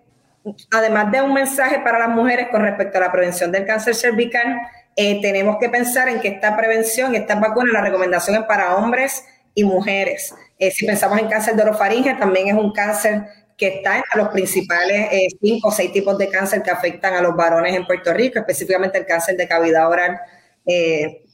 además 0.71 1.11
de 1.11 1.21
un 1.21 1.33
mensaje 1.33 1.79
para 1.79 1.99
las 1.99 2.09
mujeres 2.09 2.47
con 2.49 2.61
respecto 2.61 2.97
a 2.97 3.01
la 3.01 3.11
prevención 3.11 3.51
del 3.51 3.65
cáncer 3.65 3.95
cervical, 3.95 4.61
eh, 4.95 5.21
tenemos 5.21 5.57
que 5.59 5.69
pensar 5.69 6.07
en 6.07 6.21
que 6.21 6.29
esta 6.29 6.55
prevención, 6.55 7.15
esta 7.15 7.35
vacuna, 7.35 7.73
la 7.73 7.81
recomendación 7.81 8.37
es 8.37 8.43
para 8.43 8.75
hombres 8.77 9.25
y 9.53 9.65
mujeres. 9.65 10.33
Eh, 10.57 10.71
si 10.71 10.85
pensamos 10.85 11.19
en 11.19 11.27
cáncer 11.27 11.55
de 11.55 11.63
orofaringe, 11.63 12.15
también 12.15 12.47
es 12.47 12.53
un 12.53 12.71
cáncer 12.71 13.27
que 13.59 13.67
está 13.67 13.97
entre 13.97 14.17
los 14.17 14.29
principales 14.29 15.09
eh, 15.11 15.27
cinco 15.39 15.67
o 15.67 15.71
seis 15.71 15.91
tipos 15.91 16.17
de 16.17 16.29
cáncer 16.29 16.63
que 16.63 16.71
afectan 16.71 17.13
a 17.13 17.21
los 17.21 17.35
varones 17.35 17.75
en 17.75 17.85
Puerto 17.85 18.13
Rico, 18.13 18.39
específicamente 18.39 18.97
el 18.97 19.05
cáncer 19.05 19.35
de 19.35 19.49
cavidad 19.49 19.89
oral 19.89 20.17
eh, 20.65 21.25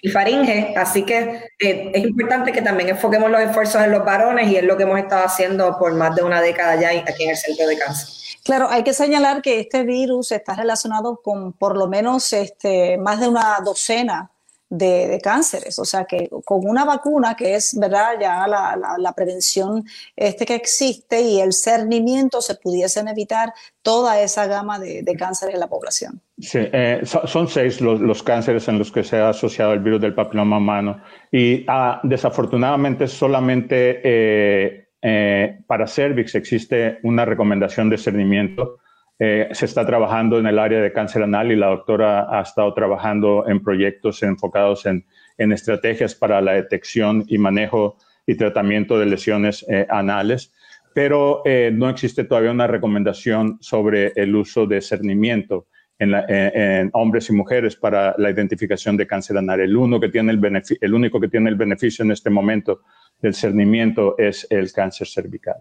y 0.00 0.08
faringe. 0.08 0.72
Así 0.76 1.02
que 1.02 1.42
es 1.58 2.04
importante 2.04 2.52
que 2.52 2.62
también 2.62 2.90
enfoquemos 2.90 3.28
los 3.28 3.40
esfuerzos 3.40 3.82
en 3.82 3.90
los 3.90 4.04
varones 4.04 4.48
y 4.48 4.56
es 4.56 4.62
lo 4.62 4.76
que 4.76 4.84
hemos 4.84 5.00
estado 5.00 5.24
haciendo 5.24 5.76
por 5.78 5.92
más 5.94 6.14
de 6.14 6.22
una 6.22 6.40
década 6.40 6.80
ya 6.80 6.90
aquí 6.90 7.24
en 7.24 7.30
el 7.30 7.36
Centro 7.36 7.66
de 7.66 7.76
Cáncer. 7.76 8.08
Claro, 8.44 8.68
hay 8.70 8.84
que 8.84 8.92
señalar 8.92 9.42
que 9.42 9.60
este 9.60 9.82
virus 9.82 10.32
está 10.32 10.54
relacionado 10.54 11.20
con 11.22 11.52
por 11.52 11.76
lo 11.76 11.88
menos 11.88 12.32
este, 12.32 12.98
más 12.98 13.20
de 13.20 13.28
una 13.28 13.58
docena 13.64 14.31
de, 14.72 15.20
cánceres. 15.22 15.78
O 15.78 15.84
sea 15.84 16.04
que 16.04 16.28
con 16.44 16.66
una 16.66 16.84
vacuna 16.84 17.34
que 17.36 17.54
es, 17.54 17.78
¿verdad? 17.78 18.14
Ya 18.20 18.46
la, 18.46 19.12
prevención 19.12 19.84
este 20.16 20.46
que 20.46 20.54
existe 20.54 21.20
y 21.20 21.40
el 21.40 21.52
cernimiento 21.52 22.40
se 22.40 22.54
pudiesen 22.54 23.08
evitar 23.08 23.52
toda 23.82 24.20
esa 24.20 24.46
gama 24.46 24.78
de, 24.78 25.04
cánceres 25.18 25.54
en 25.54 25.60
la 25.60 25.68
población. 25.68 26.20
Sí, 26.38 26.58
eh, 26.60 27.02
son 27.04 27.46
seis 27.46 27.80
los, 27.80 28.22
cánceres 28.22 28.66
en 28.68 28.78
los 28.78 28.90
que 28.90 29.04
se 29.04 29.18
ha 29.18 29.28
asociado 29.28 29.74
el 29.74 29.80
virus 29.80 30.00
del 30.00 30.14
papiloma 30.14 30.56
humano 30.56 31.02
y 31.30 31.64
ah, 31.68 32.00
desafortunadamente 32.02 33.06
solamente 33.06 34.00
eh, 34.02 34.88
eh, 35.02 35.58
para 35.66 35.86
cervix 35.86 36.34
existe 36.34 36.98
una 37.02 37.24
recomendación 37.24 37.90
de 37.90 37.98
cernimiento 37.98 38.78
eh, 39.18 39.48
se 39.52 39.66
está 39.66 39.86
trabajando 39.86 40.38
en 40.38 40.46
el 40.46 40.58
área 40.58 40.80
de 40.80 40.92
cáncer 40.92 41.22
anal 41.22 41.52
y 41.52 41.56
la 41.56 41.68
doctora 41.68 42.26
ha 42.30 42.42
estado 42.42 42.72
trabajando 42.74 43.44
en 43.46 43.62
proyectos 43.62 44.22
enfocados 44.22 44.86
en, 44.86 45.04
estrategias 45.38 46.14
para 46.14 46.40
la 46.40 46.52
detección 46.52 47.24
y 47.26 47.36
manejo 47.36 47.96
y 48.26 48.36
tratamiento 48.36 48.98
de 48.98 49.06
lesiones 49.06 49.64
eh, 49.68 49.86
anales, 49.90 50.52
pero 50.94 51.42
eh, 51.44 51.70
no 51.74 51.88
existe 51.88 52.24
todavía 52.24 52.52
una 52.52 52.68
recomendación 52.68 53.58
sobre 53.60 54.12
el 54.14 54.36
uso 54.36 54.66
de 54.66 54.80
cernimiento 54.80 55.66
en, 55.98 56.90
hombres 56.94 57.28
y 57.30 57.32
mujeres 57.32 57.76
para 57.76 58.14
la 58.18 58.30
identificación 58.30 58.96
de 58.96 59.06
cáncer 59.06 59.36
anal. 59.38 59.60
El, 59.60 59.76
único 59.76 60.00
que 60.00 60.08
tiene 60.08 60.32
el 60.32 61.56
beneficio 61.56 62.04
en 62.04 62.10
este 62.10 62.30
momento 62.30 62.82
del 63.20 63.34
cernimiento 63.34 64.16
es 64.18 64.46
el 64.50 64.72
cáncer 64.72 65.06
cervical. 65.06 65.56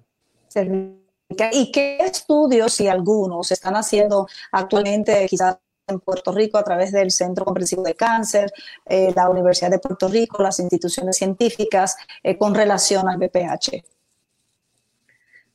¿Y 1.52 1.72
qué 1.72 1.98
estudios, 1.98 2.74
si 2.74 2.88
algunos, 2.88 3.52
están 3.52 3.76
haciendo 3.76 4.28
actualmente 4.52 5.26
quizás 5.28 5.58
en 5.88 6.00
Puerto 6.00 6.32
Rico 6.32 6.58
a 6.58 6.64
través 6.64 6.92
del 6.92 7.12
Centro 7.12 7.46
Comprensivo 7.46 7.84
de 7.84 7.96
Cáncer, 7.96 8.52
eh, 8.86 9.12
la 9.16 9.30
Universidad 9.30 9.70
de 9.70 9.80
Puerto 9.80 10.08
Rico, 10.08 10.42
las 10.42 10.60
instituciones 10.60 11.18
científicas 11.18 11.96
eh, 12.24 12.38
con 12.38 12.56
relación 12.56 13.08
al 13.08 13.18
BPH? 13.18 13.84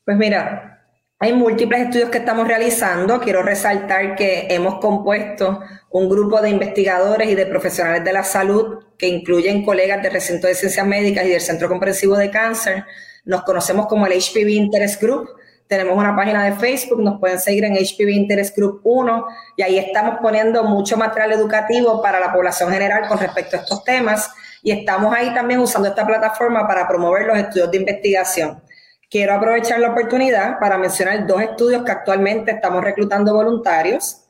Pues 0.04 0.16
mira, 0.16 0.76
hay 1.18 1.32
múltiples 1.32 1.80
estudios 1.80 2.10
que 2.10 2.18
estamos 2.18 2.46
realizando. 2.46 3.18
Quiero 3.20 3.42
resaltar 3.42 4.14
que 4.16 4.46
hemos 4.50 4.78
compuesto 4.80 5.60
un 5.90 6.08
grupo 6.08 6.40
de 6.40 6.50
investigadores 6.50 7.28
y 7.30 7.34
de 7.34 7.46
profesionales 7.46 8.04
de 8.04 8.12
la 8.12 8.22
salud 8.22 8.84
que 8.98 9.08
incluyen 9.08 9.64
colegas 9.64 10.02
del 10.02 10.12
Recinto 10.12 10.46
de 10.46 10.54
Ciencias 10.54 10.86
Médicas 10.86 11.24
y 11.24 11.30
del 11.30 11.40
Centro 11.40 11.68
Comprensivo 11.68 12.16
de 12.16 12.30
Cáncer. 12.30 12.84
Nos 13.24 13.42
conocemos 13.44 13.86
como 13.86 14.06
el 14.06 14.12
HPV 14.12 14.48
Interest 14.50 15.00
Group 15.00 15.30
tenemos 15.68 15.96
una 15.96 16.14
página 16.14 16.44
de 16.44 16.52
Facebook, 16.52 17.02
nos 17.02 17.18
pueden 17.18 17.40
seguir 17.40 17.64
en 17.64 17.74
HPV 17.74 18.10
Interest 18.10 18.56
Group 18.56 18.80
1 18.84 19.26
y 19.56 19.62
ahí 19.62 19.78
estamos 19.78 20.18
poniendo 20.22 20.62
mucho 20.64 20.96
material 20.96 21.32
educativo 21.32 22.00
para 22.00 22.20
la 22.20 22.32
población 22.32 22.70
general 22.70 23.08
con 23.08 23.18
respecto 23.18 23.56
a 23.56 23.60
estos 23.60 23.82
temas 23.82 24.30
y 24.62 24.70
estamos 24.70 25.14
ahí 25.14 25.34
también 25.34 25.60
usando 25.60 25.88
esta 25.88 26.06
plataforma 26.06 26.66
para 26.66 26.86
promover 26.86 27.26
los 27.26 27.38
estudios 27.38 27.70
de 27.70 27.78
investigación. 27.78 28.62
Quiero 29.10 29.34
aprovechar 29.34 29.80
la 29.80 29.90
oportunidad 29.90 30.58
para 30.58 30.78
mencionar 30.78 31.26
dos 31.26 31.40
estudios 31.40 31.84
que 31.84 31.92
actualmente 31.92 32.52
estamos 32.52 32.82
reclutando 32.82 33.34
voluntarios. 33.34 34.24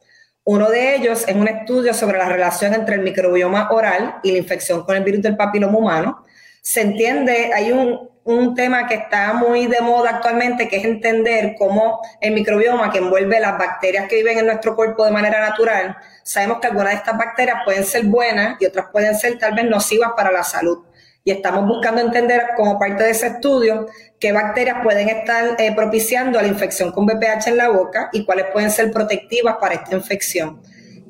Uno 0.44 0.70
de 0.70 0.96
ellos 0.96 1.24
es 1.26 1.34
un 1.34 1.48
estudio 1.48 1.92
sobre 1.92 2.18
la 2.18 2.28
relación 2.28 2.74
entre 2.74 2.96
el 2.96 3.02
microbioma 3.02 3.70
oral 3.70 4.16
y 4.22 4.32
la 4.32 4.38
infección 4.38 4.84
con 4.84 4.96
el 4.96 5.04
virus 5.04 5.22
del 5.22 5.36
papiloma 5.36 5.78
humano. 5.78 6.24
Se 6.62 6.82
entiende, 6.82 7.52
hay 7.54 7.72
un, 7.72 8.10
un 8.26 8.56
tema 8.56 8.88
que 8.88 8.94
está 8.96 9.34
muy 9.34 9.66
de 9.68 9.80
moda 9.80 10.10
actualmente, 10.10 10.66
que 10.66 10.78
es 10.78 10.84
entender 10.84 11.54
cómo 11.56 12.00
el 12.20 12.34
microbioma 12.34 12.90
que 12.90 12.98
envuelve 12.98 13.38
las 13.38 13.56
bacterias 13.56 14.08
que 14.08 14.16
viven 14.16 14.38
en 14.38 14.46
nuestro 14.46 14.74
cuerpo 14.74 15.04
de 15.04 15.12
manera 15.12 15.40
natural, 15.40 15.96
sabemos 16.24 16.58
que 16.58 16.66
algunas 16.66 16.90
de 16.90 16.96
estas 16.96 17.16
bacterias 17.16 17.58
pueden 17.64 17.84
ser 17.84 18.04
buenas 18.06 18.60
y 18.60 18.66
otras 18.66 18.86
pueden 18.90 19.14
ser 19.14 19.38
tal 19.38 19.54
vez 19.54 19.66
nocivas 19.66 20.10
para 20.16 20.32
la 20.32 20.42
salud. 20.42 20.84
Y 21.22 21.30
estamos 21.30 21.68
buscando 21.68 22.00
entender 22.00 22.48
como 22.56 22.80
parte 22.80 23.04
de 23.04 23.10
ese 23.10 23.28
estudio 23.28 23.86
qué 24.18 24.32
bacterias 24.32 24.78
pueden 24.82 25.08
estar 25.08 25.54
eh, 25.58 25.72
propiciando 25.74 26.40
la 26.42 26.48
infección 26.48 26.90
con 26.90 27.06
BPH 27.06 27.46
en 27.46 27.56
la 27.56 27.68
boca 27.68 28.10
y 28.12 28.24
cuáles 28.24 28.46
pueden 28.52 28.72
ser 28.72 28.90
protectivas 28.90 29.56
para 29.60 29.74
esta 29.74 29.94
infección. 29.94 30.60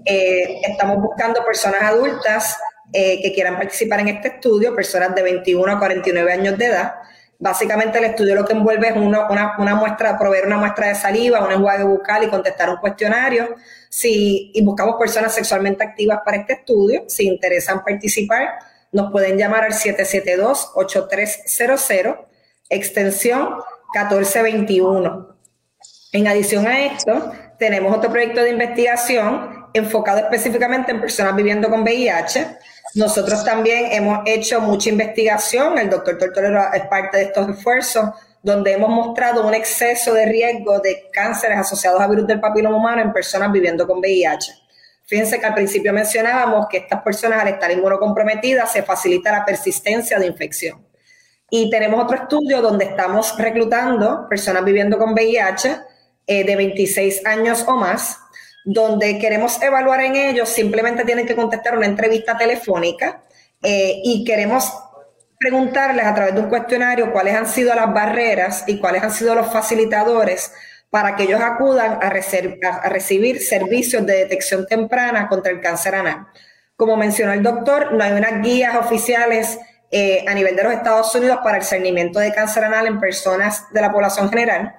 Eh, 0.04 0.60
estamos 0.68 0.98
buscando 0.98 1.42
personas 1.44 1.82
adultas 1.82 2.58
eh, 2.92 3.20
que 3.22 3.32
quieran 3.32 3.56
participar 3.56 4.00
en 4.00 4.08
este 4.08 4.28
estudio, 4.28 4.74
personas 4.74 5.14
de 5.14 5.22
21 5.22 5.72
a 5.72 5.78
49 5.78 6.32
años 6.32 6.56
de 6.56 6.66
edad. 6.66 6.94
Básicamente 7.38 7.98
el 7.98 8.04
estudio 8.04 8.34
lo 8.34 8.46
que 8.46 8.54
envuelve 8.54 8.88
es 8.88 8.96
una, 8.96 9.28
una, 9.58 9.74
muestra, 9.74 10.18
proveer 10.18 10.46
una 10.46 10.56
muestra 10.56 10.88
de 10.88 10.94
saliva, 10.94 11.44
un 11.44 11.52
enjuague 11.52 11.84
bucal 11.84 12.24
y 12.24 12.28
contestar 12.28 12.70
un 12.70 12.76
cuestionario. 12.76 13.56
Si, 13.90 14.50
y 14.54 14.64
buscamos 14.64 14.96
personas 14.98 15.34
sexualmente 15.34 15.84
activas 15.84 16.20
para 16.24 16.38
este 16.38 16.54
estudio. 16.54 17.04
Si 17.08 17.26
interesan 17.26 17.84
participar, 17.84 18.58
nos 18.92 19.12
pueden 19.12 19.36
llamar 19.36 19.64
al 19.64 19.72
772-8300, 19.72 22.20
extensión 22.70 23.56
1421. 23.92 25.36
En 26.12 26.28
adición 26.28 26.66
a 26.66 26.86
esto, 26.86 27.32
tenemos 27.58 27.94
otro 27.94 28.10
proyecto 28.10 28.42
de 28.42 28.48
investigación 28.50 29.66
enfocado 29.74 30.20
específicamente 30.20 30.92
en 30.92 31.00
personas 31.00 31.36
viviendo 31.36 31.68
con 31.68 31.82
VIH 31.82 32.56
nosotros 32.96 33.44
también 33.44 33.92
hemos 33.92 34.20
hecho 34.24 34.58
mucha 34.60 34.88
investigación, 34.88 35.78
el 35.78 35.90
doctor 35.90 36.16
Tortolero 36.16 36.72
es 36.72 36.86
parte 36.86 37.18
de 37.18 37.24
estos 37.24 37.50
esfuerzos, 37.50 38.08
donde 38.42 38.72
hemos 38.72 38.88
mostrado 38.88 39.46
un 39.46 39.52
exceso 39.52 40.14
de 40.14 40.24
riesgo 40.24 40.78
de 40.78 41.10
cánceres 41.12 41.58
asociados 41.58 42.00
a 42.00 42.08
virus 42.08 42.26
del 42.26 42.40
papiloma 42.40 42.76
humano 42.76 43.02
en 43.02 43.12
personas 43.12 43.52
viviendo 43.52 43.86
con 43.86 43.98
VIH. 43.98 44.52
Fíjense 45.04 45.38
que 45.38 45.44
al 45.44 45.54
principio 45.54 45.92
mencionábamos 45.92 46.68
que 46.68 46.78
estas 46.78 47.02
personas 47.02 47.42
al 47.42 47.48
estar 47.48 47.70
inmunocomprometidas 47.70 48.72
se 48.72 48.82
facilita 48.82 49.30
la 49.30 49.44
persistencia 49.44 50.18
de 50.18 50.26
infección. 50.26 50.82
Y 51.50 51.68
tenemos 51.68 52.02
otro 52.02 52.16
estudio 52.16 52.62
donde 52.62 52.86
estamos 52.86 53.36
reclutando 53.36 54.26
personas 54.26 54.64
viviendo 54.64 54.96
con 54.96 55.12
VIH 55.12 55.76
eh, 56.26 56.44
de 56.44 56.56
26 56.56 57.26
años 57.26 57.62
o 57.68 57.76
más 57.76 58.20
donde 58.66 59.20
queremos 59.20 59.62
evaluar 59.62 60.00
en 60.00 60.16
ellos, 60.16 60.48
simplemente 60.48 61.04
tienen 61.04 61.24
que 61.24 61.36
contestar 61.36 61.78
una 61.78 61.86
entrevista 61.86 62.36
telefónica 62.36 63.22
eh, 63.62 64.00
y 64.02 64.24
queremos 64.24 64.72
preguntarles 65.38 66.04
a 66.04 66.12
través 66.12 66.34
de 66.34 66.40
un 66.40 66.48
cuestionario 66.48 67.12
cuáles 67.12 67.36
han 67.36 67.46
sido 67.46 67.72
las 67.76 67.94
barreras 67.94 68.64
y 68.66 68.80
cuáles 68.80 69.04
han 69.04 69.12
sido 69.12 69.36
los 69.36 69.52
facilitadores 69.52 70.52
para 70.90 71.14
que 71.14 71.22
ellos 71.22 71.40
acudan 71.40 72.00
a, 72.02 72.10
recibir 72.10 73.40
servicios 73.40 74.04
de 74.04 74.16
detección 74.16 74.66
temprana 74.66 75.28
contra 75.28 75.52
el 75.52 75.60
cáncer 75.60 75.94
anal. 75.94 76.26
Como 76.74 76.96
mencionó 76.96 77.34
el 77.34 77.44
doctor, 77.44 77.92
no 77.92 78.02
hay 78.02 78.12
unas 78.12 78.42
guías 78.42 78.74
oficiales 78.74 79.60
eh, 79.92 80.24
a 80.26 80.34
nivel 80.34 80.56
de 80.56 80.64
los 80.64 80.72
Estados 80.72 81.14
Unidos 81.14 81.38
para 81.44 81.58
el 81.58 81.62
cernimiento 81.62 82.18
de 82.18 82.34
cáncer 82.34 82.64
anal 82.64 82.88
en 82.88 82.98
personas 82.98 83.72
de 83.72 83.80
la 83.80 83.92
población 83.92 84.28
general 84.28 84.74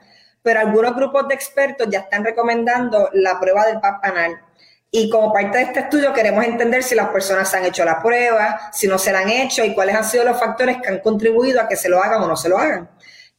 pero 0.47 0.61
algunos 0.61 0.95
grupos 0.95 1.27
de 1.27 1.35
expertos 1.35 1.89
ya 1.89 1.99
están 1.99 2.23
recomendando 2.23 3.09
la 3.11 3.37
prueba 3.37 3.65
del 3.65 3.81
PAP 3.81 4.01
anal. 4.01 4.39
Y 4.89 5.09
como 5.09 5.33
parte 5.33 5.57
de 5.57 5.63
este 5.65 5.81
estudio 5.81 6.13
queremos 6.13 6.45
entender 6.45 6.83
si 6.83 6.95
las 6.95 7.09
personas 7.09 7.53
han 7.53 7.65
hecho 7.65 7.83
la 7.83 8.01
prueba, 8.01 8.71
si 8.71 8.87
no 8.87 8.97
se 8.97 9.11
la 9.11 9.19
han 9.19 9.29
hecho 9.29 9.65
y 9.65 9.73
cuáles 9.73 9.97
han 9.97 10.05
sido 10.05 10.23
los 10.23 10.39
factores 10.39 10.77
que 10.81 10.87
han 10.87 10.99
contribuido 10.99 11.59
a 11.59 11.67
que 11.67 11.75
se 11.75 11.89
lo 11.89 12.01
hagan 12.01 12.23
o 12.23 12.27
no 12.29 12.37
se 12.37 12.47
lo 12.47 12.57
hagan. 12.57 12.89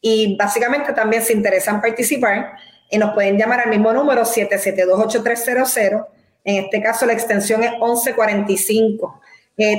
Y 0.02 0.36
básicamente 0.36 0.92
también 0.92 1.22
se 1.22 1.32
interesan 1.32 1.80
participar 1.80 2.58
y 2.90 2.98
nos 2.98 3.14
pueden 3.14 3.38
llamar 3.38 3.60
al 3.60 3.70
mismo 3.70 3.90
número 3.90 4.26
7728300. 4.26 6.08
En 6.44 6.64
este 6.66 6.82
caso 6.82 7.06
la 7.06 7.14
extensión 7.14 7.64
es 7.64 7.70
1145. 7.70 9.18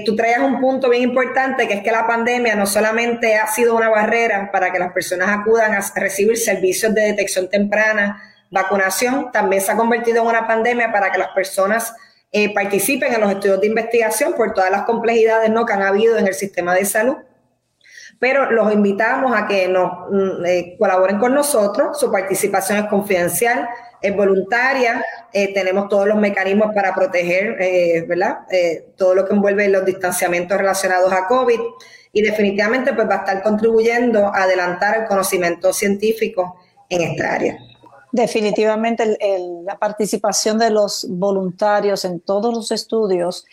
Tú 0.06 0.13
traías 0.13 0.39
un 0.39 0.60
punto 0.60 0.89
bien 0.89 1.04
importante, 1.04 1.65
que 1.65 1.76
es 1.76 1.84
que 1.84 1.92
la 1.92 2.06
pandemia 2.06 2.54
no 2.56 2.65
solamente 2.65 3.36
ha 3.36 3.48
sido 3.48 3.78
una 3.78 3.88
barrera 3.88 4.52
para 4.52 4.74
que 4.74 4.80
las 4.80 4.92
personas 4.92 5.30
acudan 5.30 5.74
a 5.74 5.80
recibir 5.96 6.38
servicios 6.38 6.94
de 6.94 7.04
detección 7.04 7.50
temprana, 7.50 8.22
vacunación, 8.52 9.32
también 9.32 9.62
se 9.62 9.72
ha 9.72 9.78
convertido 9.78 10.22
en 10.22 10.28
una 10.28 10.46
pandemia 10.48 10.92
para 10.92 11.12
que 11.12 11.20
las 11.20 11.30
personas 11.30 11.94
eh, 12.32 12.54
participen 12.54 13.13
en 13.13 13.22
los 13.22 13.32
estudios 13.32 13.60
de 13.60 13.68
investigación 13.68 14.34
por 14.34 14.54
todas 14.54 14.70
las 14.70 14.84
complejidades 14.84 15.50
que 15.50 15.74
han 15.74 15.82
habido 15.82 16.18
en 16.18 16.28
el 16.28 16.34
sistema 16.34 16.76
de 16.76 16.86
salud. 16.86 17.15
Pero 18.20 18.52
los 18.52 18.72
invitamos 18.74 19.34
a 19.36 19.48
que 19.48 19.68
nos 19.68 19.92
mm, 20.12 20.46
eh, 20.46 20.76
colaboren 20.78 21.18
con 21.20 21.34
nosotros, 21.34 22.00
su 22.00 22.12
participación 22.12 22.80
es 22.80 22.86
confidencial, 22.86 23.68
es 24.02 24.16
voluntaria, 24.16 25.04
eh, 25.34 25.54
tenemos 25.54 25.90
todos 25.90 26.08
los 26.08 26.18
mecanismos 26.18 26.74
para 26.74 26.94
proteger, 26.94 27.62
eh, 27.62 28.06
¿verdad? 28.08 28.40
Eh, 28.52 28.94
todo 28.96 29.14
lo 29.14 29.26
que 29.26 29.34
envuelve 29.34 29.68
los 29.70 29.86
distanciamientos 29.86 30.58
relacionados 30.58 31.12
a 31.12 31.28
COVID 31.28 31.60
y 32.12 32.22
definitivamente 32.22 32.94
pues 32.94 33.08
va 33.10 33.16
a 33.16 33.20
estar 33.20 33.44
contribuyendo 33.44 34.28
a 34.28 34.44
adelantar 34.44 35.02
el 35.02 35.06
conocimiento 35.06 35.74
científico 35.74 36.56
en 36.90 37.02
esta 37.02 37.34
área. 37.34 37.58
Definitivamente 38.12 39.18
la 39.64 39.78
participación 39.78 40.58
de 40.58 40.72
los 40.72 41.06
voluntarios 41.08 42.06
en 42.06 42.20
todos 42.22 42.52
los 42.52 42.72
estudios 42.72 43.46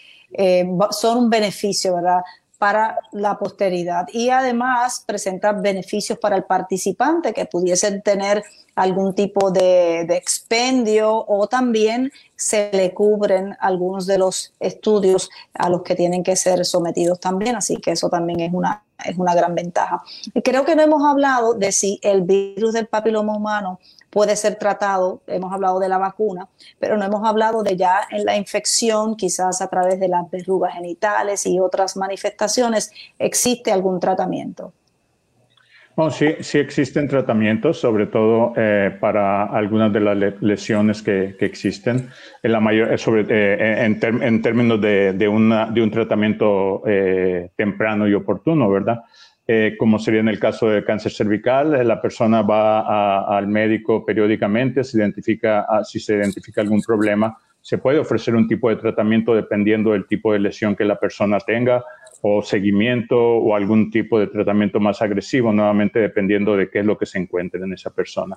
son 0.90 1.18
un 1.18 1.30
beneficio, 1.30 1.96
¿verdad? 1.96 2.20
Para 2.58 2.98
la 3.12 3.38
posteridad 3.38 4.06
y 4.12 4.30
además 4.30 5.04
presenta 5.06 5.52
beneficios 5.52 6.18
para 6.18 6.36
el 6.36 6.44
participante 6.44 7.32
que 7.32 7.46
pudiesen 7.46 8.02
tener 8.02 8.42
algún 8.74 9.14
tipo 9.14 9.50
de, 9.50 10.02
expendio 10.02 11.24
o 11.26 11.46
también 11.48 12.12
se 12.36 12.70
le 12.72 12.92
cubren 12.92 13.56
algunos 13.60 14.06
de 14.06 14.18
los 14.18 14.52
estudios 14.60 15.30
a 15.54 15.68
los 15.68 15.82
que 15.82 15.94
tienen 15.94 16.22
que 16.22 16.36
ser 16.36 16.64
sometidos 16.64 17.18
también, 17.18 17.56
así 17.56 17.78
que 17.78 17.92
eso 17.92 18.08
también 18.08 18.40
es 18.40 18.52
una, 18.52 18.84
es 19.04 19.16
una 19.16 19.34
gran 19.34 19.54
ventaja. 19.54 20.02
Creo 20.44 20.64
que 20.64 20.76
no 20.76 20.82
hemos 20.82 21.02
hablado 21.02 21.54
de 21.54 21.72
si 21.72 21.98
el 22.02 22.22
virus 22.22 22.74
del 22.74 22.86
papiloma 22.86 23.36
humano 23.36 23.80
puede 24.10 24.36
ser 24.36 24.56
tratado, 24.56 25.20
hemos 25.26 25.52
hablado 25.52 25.78
de 25.78 25.88
la 25.88 25.98
vacuna, 25.98 26.48
pero 26.78 26.96
no 26.96 27.04
hemos 27.04 27.26
hablado 27.26 27.62
de 27.62 27.76
ya 27.76 28.00
en 28.10 28.24
la 28.24 28.36
infección, 28.36 29.16
quizás 29.16 29.60
a 29.60 29.68
través 29.68 30.00
de 30.00 30.08
las 30.08 30.30
verrugas 30.30 30.74
genitales 30.74 31.46
y 31.46 31.60
otras 31.60 31.96
manifestaciones, 31.96 32.92
¿existe 33.18 33.72
algún 33.72 34.00
tratamiento? 34.00 34.72
Bueno, 35.96 36.10
sí, 36.10 36.34
sí 36.40 36.58
existen 36.58 37.08
tratamientos, 37.08 37.80
sobre 37.80 38.06
todo 38.06 38.52
eh, 38.54 38.94
para 39.00 39.44
algunas 39.44 39.90
de 39.94 40.00
las 40.00 40.42
lesiones 40.42 41.00
que, 41.00 41.36
existen. 41.40 42.10
En, 42.42 42.52
la 42.52 42.60
mayor, 42.60 42.92
eh, 42.92 42.98
sobre, 42.98 43.24
eh, 43.30 43.82
en, 43.82 44.42
términos 44.42 44.78
de, 44.78 45.14
de, 45.14 45.26
una, 45.26 45.64
de, 45.70 45.80
un 45.80 45.90
tratamiento 45.90 46.82
temprano 47.56 48.06
y 48.06 48.12
oportuno, 48.12 48.68
¿verdad? 48.68 49.04
Eh, 49.48 49.76
como 49.78 50.00
sería 50.00 50.20
en 50.20 50.28
el 50.28 50.40
caso 50.40 50.68
del 50.68 50.84
cáncer 50.84 51.12
cervical, 51.12 51.74
eh, 51.74 51.84
la 51.84 52.02
persona 52.02 52.42
va 52.42 53.36
al 53.36 53.46
médico 53.46 54.04
periódicamente, 54.04 54.82
se 54.82 54.98
identifica, 54.98 55.66
ah, 55.68 55.84
si 55.84 56.00
se 56.00 56.16
identifica 56.16 56.62
algún 56.62 56.82
problema, 56.82 57.36
se 57.60 57.78
puede 57.78 58.00
ofrecer 58.00 58.34
un 58.34 58.48
tipo 58.48 58.68
de 58.70 58.76
tratamiento 58.76 59.34
dependiendo 59.34 59.92
del 59.92 60.06
tipo 60.06 60.32
de 60.32 60.40
lesión 60.40 60.74
que 60.74 60.84
la 60.84 60.98
persona 60.98 61.38
tenga 61.38 61.84
o 62.22 62.42
seguimiento 62.42 63.16
o 63.18 63.54
algún 63.54 63.90
tipo 63.90 64.18
de 64.18 64.26
tratamiento 64.26 64.80
más 64.80 65.00
agresivo, 65.00 65.52
nuevamente 65.52 66.00
dependiendo 66.00 66.56
de 66.56 66.68
qué 66.68 66.80
es 66.80 66.86
lo 66.86 66.98
que 66.98 67.06
se 67.06 67.18
encuentre 67.18 67.62
en 67.62 67.72
esa 67.72 67.90
persona. 67.90 68.36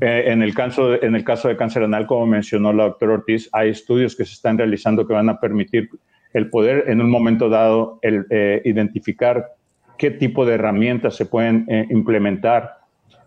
Eh, 0.00 0.24
en, 0.26 0.42
el 0.42 0.54
caso 0.54 0.90
de, 0.90 1.06
en 1.06 1.14
el 1.14 1.22
caso 1.22 1.46
de 1.46 1.56
cáncer 1.56 1.84
anal, 1.84 2.06
como 2.06 2.26
mencionó 2.26 2.72
la 2.72 2.84
doctora 2.84 3.14
Ortiz, 3.14 3.48
hay 3.52 3.70
estudios 3.70 4.16
que 4.16 4.24
se 4.24 4.32
están 4.32 4.58
realizando 4.58 5.06
que 5.06 5.12
van 5.12 5.28
a 5.28 5.38
permitir 5.38 5.88
el 6.32 6.50
poder 6.50 6.84
en 6.88 7.00
un 7.00 7.10
momento 7.10 7.48
dado 7.48 8.00
el, 8.02 8.26
identificar 8.64 9.57
qué 9.98 10.12
tipo 10.12 10.46
de 10.46 10.54
herramientas 10.54 11.16
se 11.16 11.26
pueden 11.26 11.66
eh, 11.68 11.86
implementar 11.90 12.78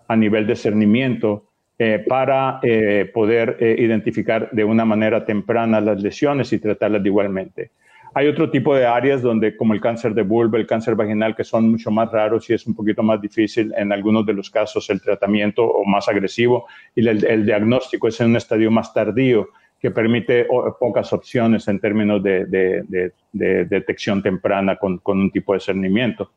a 0.07 0.15
nivel 0.15 0.47
de 0.47 0.55
cernimiento 0.55 1.45
eh, 1.77 2.03
para 2.07 2.59
eh, 2.63 3.09
poder 3.13 3.57
identificar 3.59 4.49
de 4.51 4.63
una 4.63 4.85
manera 4.85 5.25
temprana 5.25 5.81
las 5.81 6.01
lesiones 6.01 6.51
y 6.53 6.59
tratarlas 6.59 7.05
igualmente. 7.05 7.71
Hay 8.13 8.27
otro 8.27 8.51
tipo 8.51 8.75
de 8.75 8.85
áreas 8.85 9.21
donde, 9.21 9.55
como 9.55 9.73
el 9.73 9.79
cáncer 9.79 10.13
de 10.13 10.23
vulva, 10.23 10.57
el 10.57 10.67
cáncer 10.67 10.95
vaginal, 10.95 11.33
que 11.33 11.45
son 11.45 11.71
mucho 11.71 11.91
más 11.91 12.11
raros 12.11 12.49
y 12.49 12.53
es 12.53 12.67
un 12.67 12.75
poquito 12.75 13.01
más 13.01 13.21
difícil 13.21 13.73
en 13.77 13.93
algunos 13.93 14.25
de 14.25 14.33
los 14.33 14.49
casos 14.49 14.89
el 14.89 15.01
tratamiento 15.01 15.63
o 15.65 15.85
más 15.85 16.09
agresivo 16.09 16.67
y 16.93 17.07
el, 17.07 17.45
diagnóstico 17.45 18.09
es 18.09 18.19
en 18.19 18.31
un 18.31 18.35
estadio 18.35 18.69
más 18.69 18.93
tardío 18.93 19.47
que 19.79 19.91
permite 19.91 20.45
pocas 20.79 21.11
opciones 21.13 21.67
en 21.69 21.79
términos 21.79 22.21
de, 22.21 23.13
detección 23.31 24.21
temprana 24.21 24.75
con, 24.75 24.97
con, 24.97 25.19
un 25.19 25.31
tipo 25.31 25.53
de 25.53 25.61
cernimiento. 25.61 26.31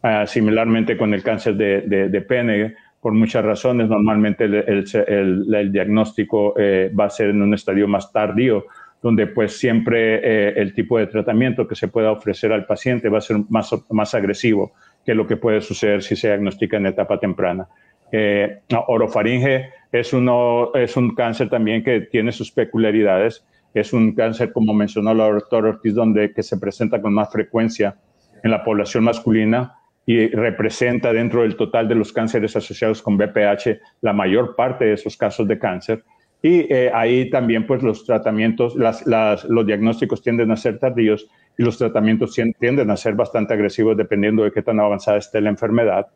Ah, 0.00 0.26
similarmente 0.26 0.96
con 0.96 1.12
el 1.12 1.24
cáncer 1.24 1.56
de, 1.56 1.80
de, 2.08 2.20
pene, 2.20 2.76
por 3.00 3.12
muchas 3.14 3.44
razones, 3.44 3.88
normalmente 3.88 4.44
el, 4.44 5.72
diagnóstico 5.72 6.54
eh, 6.56 6.92
va 6.98 7.06
a 7.06 7.10
ser 7.10 7.30
en 7.30 7.42
un 7.42 7.52
estadio 7.52 7.88
más 7.88 8.12
tardío, 8.12 8.66
donde 9.02 9.26
pues 9.26 9.58
siempre 9.58 10.20
eh, 10.22 10.54
el 10.56 10.72
tipo 10.72 10.98
de 10.98 11.08
tratamiento 11.08 11.66
que 11.66 11.74
se 11.74 11.88
pueda 11.88 12.12
ofrecer 12.12 12.52
al 12.52 12.64
paciente 12.64 13.08
va 13.08 13.18
a 13.18 13.22
ser 13.22 13.38
más, 13.48 13.70
más 13.90 14.14
agresivo 14.14 14.72
que 15.04 15.14
lo 15.14 15.26
que 15.26 15.36
puede 15.36 15.60
suceder 15.60 16.00
si 16.02 16.14
se 16.14 16.28
diagnostica 16.28 16.76
en 16.76 16.86
etapa 16.86 17.18
temprana. 17.18 17.66
Eh, 18.12 18.60
orofaringe 18.86 19.70
es, 19.90 20.12
uno, 20.12 20.72
es 20.74 20.96
un 20.96 21.14
cáncer 21.16 21.48
también 21.48 21.82
que 21.82 22.02
tiene 22.02 22.30
sus 22.30 22.52
peculiaridades. 22.52 23.44
Es 23.74 23.92
un 23.92 24.14
cáncer, 24.14 24.52
como 24.52 24.74
mencionó 24.74 25.12
la 25.12 25.28
doctora 25.28 25.70
Ortiz, 25.70 25.94
donde 25.94 26.32
que 26.32 26.44
se 26.44 26.56
presenta 26.56 27.02
con 27.02 27.12
más 27.12 27.32
frecuencia 27.32 27.96
en 28.44 28.52
la 28.52 28.62
población 28.62 29.02
masculina 29.04 29.77
y 30.08 30.26
representa 30.28 31.12
dentro 31.12 31.42
del 31.42 31.54
total 31.54 31.86
de 31.86 31.94
los 31.94 32.14
cánceres 32.14 32.56
asociados 32.56 33.02
con 33.02 33.18
BPH 33.18 33.78
la 34.00 34.14
mayor 34.14 34.56
parte 34.56 34.86
de 34.86 34.94
esos 34.94 35.18
casos 35.18 35.46
de 35.46 35.58
cáncer. 35.58 36.02
Y 36.40 36.60
eh, 36.72 36.90
ahí 36.94 37.28
también 37.28 37.66
pues 37.66 37.82
los 37.82 38.06
tratamientos, 38.06 38.74
las, 38.74 39.04
los 39.04 39.66
diagnósticos 39.66 40.22
tienden 40.22 40.50
a 40.50 40.56
ser 40.56 40.78
tardíos 40.78 41.28
y 41.58 41.62
los 41.62 41.76
tratamientos 41.76 42.34
tienden 42.58 42.90
a 42.90 42.96
ser 42.96 43.16
bastante 43.16 43.52
agresivos 43.52 43.98
dependiendo 43.98 44.44
de 44.44 44.50
qué 44.50 44.62
tan 44.62 44.80
avanzada 44.80 45.18
esté 45.18 45.42
la 45.42 45.50
enfermedad. 45.50 46.06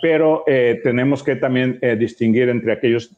Pero 0.00 0.44
eh, 0.46 0.78
tenemos 0.84 1.24
que 1.24 1.34
también 1.34 1.76
eh, 1.82 1.96
distinguir 1.96 2.50
entre 2.50 2.70
aquellos 2.74 3.16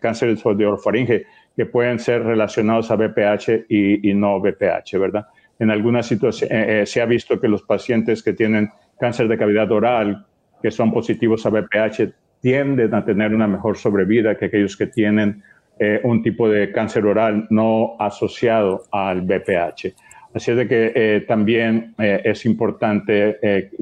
cánceres 0.00 0.42
de 0.42 0.66
orofaringe 0.66 1.26
que 1.54 1.66
pueden 1.66 1.98
ser 1.98 2.22
relacionados 2.22 2.90
a 2.90 2.96
BPH 2.96 3.66
y, 3.68 4.10
y 4.10 4.14
no 4.14 4.40
BPH, 4.40 4.98
¿verdad? 4.98 5.26
En 5.58 5.70
algunas 5.70 6.06
situaciones 6.06 6.90
se 6.90 7.02
ha 7.02 7.06
visto 7.06 7.38
que 7.38 7.48
los 7.48 7.62
pacientes 7.62 8.22
que 8.22 8.32
tienen 8.32 8.70
cáncer 8.98 9.28
de 9.28 9.38
cavidad 9.38 9.70
oral, 9.72 10.26
que 10.62 10.70
son 10.70 10.92
positivos 10.92 11.44
a 11.46 11.50
BPH, 11.50 12.12
tienden 12.40 12.94
a 12.94 13.04
tener 13.04 13.34
una 13.34 13.46
mejor 13.46 13.76
sobrevida 13.76 14.36
que 14.36 14.46
aquellos 14.46 14.76
que 14.76 14.86
tienen 14.86 15.42
eh, 15.78 16.00
un 16.04 16.22
tipo 16.22 16.48
de 16.48 16.72
cáncer 16.72 17.04
oral 17.04 17.46
no 17.50 17.96
asociado 17.98 18.84
al 18.90 19.20
BPH. 19.22 19.94
Así 20.32 20.50
es 20.50 20.56
de 20.56 20.68
que 20.68 20.92
eh, 20.94 21.24
también 21.28 21.94
eh, 21.98 22.22
es 22.24 22.46
importante 22.46 23.38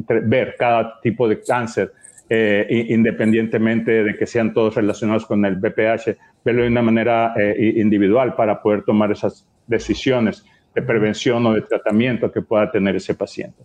ver 0.09 0.57
cada 0.59 1.01
tipo 1.01 1.29
de 1.29 1.41
cáncer, 1.41 1.93
independientemente 2.29 4.03
de 4.03 4.17
que 4.17 4.27
sean 4.27 4.53
todos 4.53 4.75
relacionados 4.75 5.27
con 5.27 5.45
el 5.45 5.57
BPH, 5.57 6.17
verlo 6.45 6.63
de 6.63 6.69
una 6.69 6.83
manera 6.83 7.35
individual 7.59 8.35
para 8.35 8.61
poder 8.61 8.83
tomar 8.83 9.13
esas 9.13 9.47
decisiones 9.67 10.45
de 10.75 10.83
prevención 10.83 11.47
o 11.47 11.53
de 11.53 11.61
tratamiento 11.63 12.33
que 12.33 12.43
pueda 12.43 12.71
tener 12.71 12.97
ese 12.97 13.15
paciente. 13.15 13.63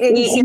Y, 0.00 0.28
si 0.28 0.42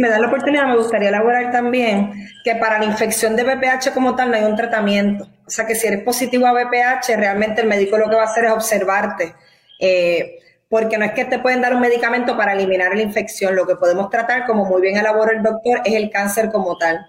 me 0.00 0.08
da 0.08 0.18
la 0.18 0.28
oportunidad, 0.28 0.66
me 0.66 0.76
gustaría 0.76 1.08
elaborar 1.08 1.50
también 1.50 2.28
que 2.44 2.54
para 2.54 2.78
la 2.78 2.84
infección 2.84 3.34
de 3.34 3.42
BPH 3.42 3.92
como 3.92 4.14
tal 4.14 4.30
no 4.30 4.36
hay 4.36 4.44
un 4.44 4.54
tratamiento. 4.54 5.26
O 5.46 5.50
sea 5.50 5.66
que 5.66 5.74
si 5.74 5.86
eres 5.88 6.04
positivo 6.04 6.46
a 6.46 6.52
BPH, 6.52 7.16
realmente 7.16 7.62
el 7.62 7.68
médico 7.68 7.98
lo 7.98 8.08
que 8.08 8.16
va 8.16 8.22
a 8.22 8.26
hacer 8.26 8.44
es 8.44 8.52
observarte. 8.52 9.34
Eh, 9.80 10.38
porque 10.68 10.98
no 10.98 11.04
es 11.04 11.12
que 11.12 11.24
te 11.24 11.38
pueden 11.38 11.60
dar 11.60 11.74
un 11.74 11.80
medicamento 11.80 12.36
para 12.36 12.52
eliminar 12.52 12.94
la 12.94 13.02
infección, 13.02 13.54
lo 13.54 13.66
que 13.66 13.76
podemos 13.76 14.08
tratar, 14.08 14.46
como 14.46 14.64
muy 14.64 14.82
bien 14.82 14.96
elaboró 14.96 15.32
el 15.32 15.42
doctor, 15.42 15.82
es 15.84 15.94
el 15.94 16.10
cáncer 16.10 16.50
como 16.50 16.76
tal. 16.76 17.06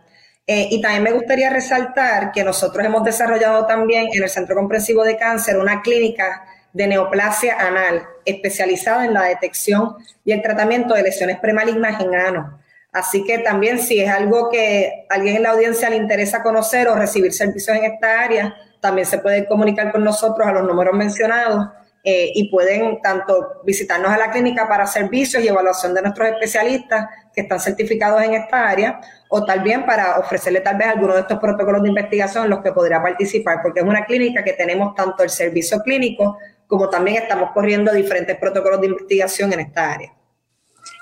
Eh, 0.47 0.67
y 0.69 0.81
también 0.81 1.03
me 1.03 1.11
gustaría 1.11 1.49
resaltar 1.49 2.31
que 2.31 2.43
nosotros 2.43 2.85
hemos 2.85 3.03
desarrollado 3.03 3.65
también 3.65 4.07
en 4.13 4.21
el 4.21 4.29
Centro 4.29 4.55
Comprensivo 4.55 5.03
de 5.03 5.17
Cáncer 5.17 5.57
una 5.57 5.81
clínica 5.81 6.43
de 6.75 6.87
neoplasia 6.87 7.57
anal, 7.57 8.05
especializada 8.25 9.05
en 9.05 9.13
la 9.13 9.23
detección 9.23 9.95
y 10.25 10.33
el 10.33 10.41
tratamiento 10.41 10.93
de 10.93 11.03
lesiones 11.03 11.39
premalignas 11.39 12.01
en 12.01 12.13
ano. 12.13 12.59
Así 12.91 13.23
que 13.23 13.39
también 13.39 13.79
si 13.79 14.01
es 14.01 14.09
algo 14.09 14.49
que 14.49 15.05
alguien 15.09 15.37
en 15.37 15.43
la 15.43 15.51
audiencia 15.51 15.89
le 15.89 15.95
interesa 15.95 16.43
conocer 16.43 16.89
o 16.89 16.95
recibir 16.95 17.31
servicios 17.31 17.77
en 17.77 17.85
esta 17.85 18.19
área, 18.19 18.55
también 18.81 19.07
se 19.07 19.19
puede 19.19 19.47
comunicar 19.47 19.93
con 19.93 20.03
nosotros 20.03 20.45
a 20.45 20.51
los 20.51 20.63
números 20.63 20.93
mencionados 20.93 21.65
eh, 22.03 22.33
y 22.35 22.49
pueden 22.49 23.01
tanto 23.01 23.61
visitarnos 23.63 24.11
a 24.11 24.17
la 24.17 24.29
clínica 24.29 24.67
para 24.67 24.85
servicios 24.85 25.41
y 25.41 25.47
evaluación 25.47 25.93
de 25.93 26.01
nuestros 26.01 26.27
especialistas 26.27 27.07
que 27.33 27.41
están 27.41 27.61
certificados 27.61 28.21
en 28.21 28.33
esta 28.33 28.67
área 28.67 28.99
o 29.29 29.45
también 29.45 29.85
para 29.85 30.19
ofrecerle 30.19 30.59
tal 30.59 30.77
vez 30.77 30.87
alguno 30.87 31.13
de 31.13 31.21
estos 31.21 31.39
protocolos 31.39 31.81
de 31.83 31.89
investigación 31.89 32.43
en 32.43 32.49
los 32.49 32.59
que 32.59 32.73
podría 32.73 33.01
participar, 33.01 33.59
porque 33.63 33.79
es 33.79 33.85
una 33.85 34.05
clínica 34.05 34.43
que 34.43 34.53
tenemos 34.53 34.93
tanto 34.93 35.23
el 35.23 35.29
servicio 35.29 35.81
clínico 35.81 36.37
como 36.67 36.89
también 36.89 37.23
estamos 37.23 37.51
corriendo 37.51 37.93
diferentes 37.93 38.37
protocolos 38.37 38.81
de 38.81 38.87
investigación 38.87 39.53
en 39.53 39.59
esta 39.61 39.93
área. 39.93 40.13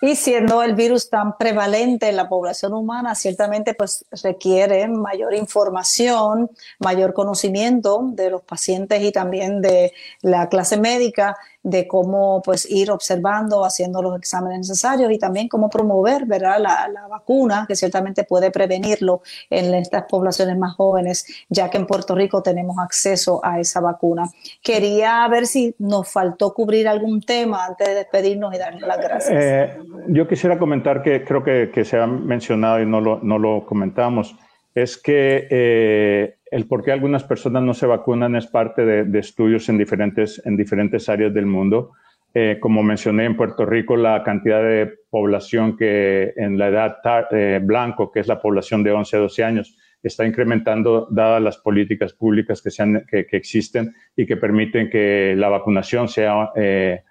Y 0.06 0.18
siendo 0.18 0.62
el 0.64 0.76
virus 0.76 1.10
tan 1.10 1.38
prevalente 1.38 2.10
en 2.10 2.18
la 2.18 2.28
población 2.28 2.74
humana, 2.74 3.16
ciertamente 3.16 3.74
pues 3.74 4.04
requiere 4.22 4.86
mayor 4.90 5.34
información, 5.34 6.52
mayor 6.80 7.14
conocimiento 7.14 8.02
de 8.12 8.32
los 8.32 8.42
pacientes 8.42 9.02
y 9.02 9.14
también 9.14 9.62
de 9.62 9.94
la 10.22 10.50
clase 10.50 10.76
médica 10.76 11.38
de 11.64 11.88
cómo 11.88 12.42
pues 12.44 12.70
ir 12.70 12.92
observando, 12.92 13.64
haciendo 13.64 14.02
los 14.02 14.18
exámenes 14.18 14.60
necesarios 14.60 15.10
y 15.12 15.18
también 15.18 15.48
cómo 15.48 15.70
promover 15.70 16.26
¿verdad? 16.26 16.60
La, 16.60 17.08
vacuna, 17.10 17.66
que 17.68 17.76
ciertamente 17.76 18.26
puede 18.26 18.52
prevenirlo 18.52 19.22
en 19.50 19.74
estas 19.74 20.04
poblaciones 20.04 20.58
más 20.58 20.76
jóvenes, 20.76 21.26
ya 21.48 21.70
que 21.70 21.78
en 21.78 21.86
Puerto 21.86 22.16
Rico 22.16 22.42
tenemos 22.44 22.78
acceso 22.80 23.40
a 23.44 23.60
esa 23.60 23.80
vacuna. 23.80 24.30
Quería 24.62 25.26
ver 25.30 25.48
si 25.48 25.76
nos 25.80 26.10
faltó 26.10 26.54
cubrir 26.54 26.88
algún 26.88 27.22
tema 27.22 27.66
antes 27.66 27.88
de 27.88 27.96
despedirnos 27.96 28.54
y 28.54 28.58
darles 28.58 28.82
las 28.82 28.98
gracias. 28.98 29.32
Eh, 29.32 29.78
yo 30.08 30.28
quisiera 30.28 30.58
comentar 30.58 31.02
que 31.02 31.24
creo 31.24 31.44
que, 31.44 31.86
se 31.86 31.98
ha 31.98 32.08
mencionado 32.08 32.82
y 32.82 32.86
no 32.86 33.02
lo, 33.02 33.20
no 33.22 33.40
lo 33.40 33.66
comentamos, 33.66 34.36
es 34.76 34.98
que 34.98 35.48
eh, 35.50 36.36
el 36.52 36.68
por 36.68 36.84
qué 36.84 36.92
algunas 36.92 37.24
personas 37.24 37.64
no 37.64 37.74
se 37.74 37.86
vacunan 37.86 38.36
es 38.36 38.48
parte 38.48 38.86
de, 38.86 39.20
estudios 39.20 39.70
en 39.70 39.78
diferentes, 39.78 40.42
en 40.46 40.58
diferentes 40.58 41.10
áreas 41.10 41.34
del 41.34 41.46
mundo. 41.46 41.92
Eh, 42.36 42.58
como 42.60 42.82
mencioné, 42.82 43.26
en 43.26 43.38
Puerto 43.38 43.66
Rico 43.66 43.96
la 43.96 44.24
cantidad 44.24 44.64
de 44.64 44.92
población 45.10 45.78
que 45.78 46.34
en 46.36 46.58
la 46.58 46.68
edad 46.68 46.98
eh, 47.32 47.60
blanco, 47.62 48.12
que 48.12 48.20
es 48.20 48.28
la 48.28 48.42
población 48.42 48.84
de 48.84 48.92
11 48.92 49.18
a 49.18 49.20
12 49.20 49.44
años, 49.44 49.78
está 50.02 50.26
incrementando 50.26 51.08
dadas 51.10 51.42
las 51.42 51.58
políticas 51.58 52.14
públicas 52.14 52.62
que, 52.62 52.72
sean, 52.72 53.06
que, 53.10 53.26
que 53.26 53.38
existen 53.38 53.94
y 54.16 54.26
que 54.26 54.38
permiten 54.38 54.90
que 54.90 55.36
la 55.38 55.50
vacunación 55.50 56.08
sea 56.08 56.50
eh, 56.56 57.04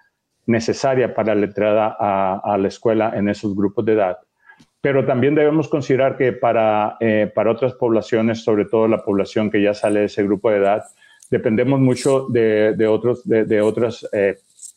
necesaria 0.47 1.15
para 1.15 1.35
la 1.35 1.47
entrada 1.47 1.97
a, 1.99 2.41
a, 2.45 2.59
la 2.59 2.69
escuela 2.69 3.13
en 3.15 3.29
esos 3.29 3.55
grupos 3.55 3.85
de 3.85 3.93
edad. 3.93 4.19
Pero 4.81 5.07
también 5.07 5.35
debemos 5.35 5.69
considerar 5.69 6.17
que 6.17 6.33
para, 6.33 6.97
eh, 7.01 7.31
para 7.33 7.53
otras 7.53 7.75
poblaciones, 7.75 8.43
sobre 8.43 8.65
todo 8.65 8.89
la 8.89 9.05
población 9.05 9.51
que 9.51 9.63
ya 9.63 9.75
sale 9.75 10.01
de 10.01 10.07
ese 10.07 10.25
grupo 10.25 10.51
de 10.51 10.59
edad, 10.59 10.83
dependemos 11.31 11.81
mucho 11.81 12.27
de, 12.29 12.75
de 12.77 12.87
otros, 12.87 13.27
de, 13.27 13.45
de 13.45 13.61
otras 13.61 14.07
eh, 14.13 14.37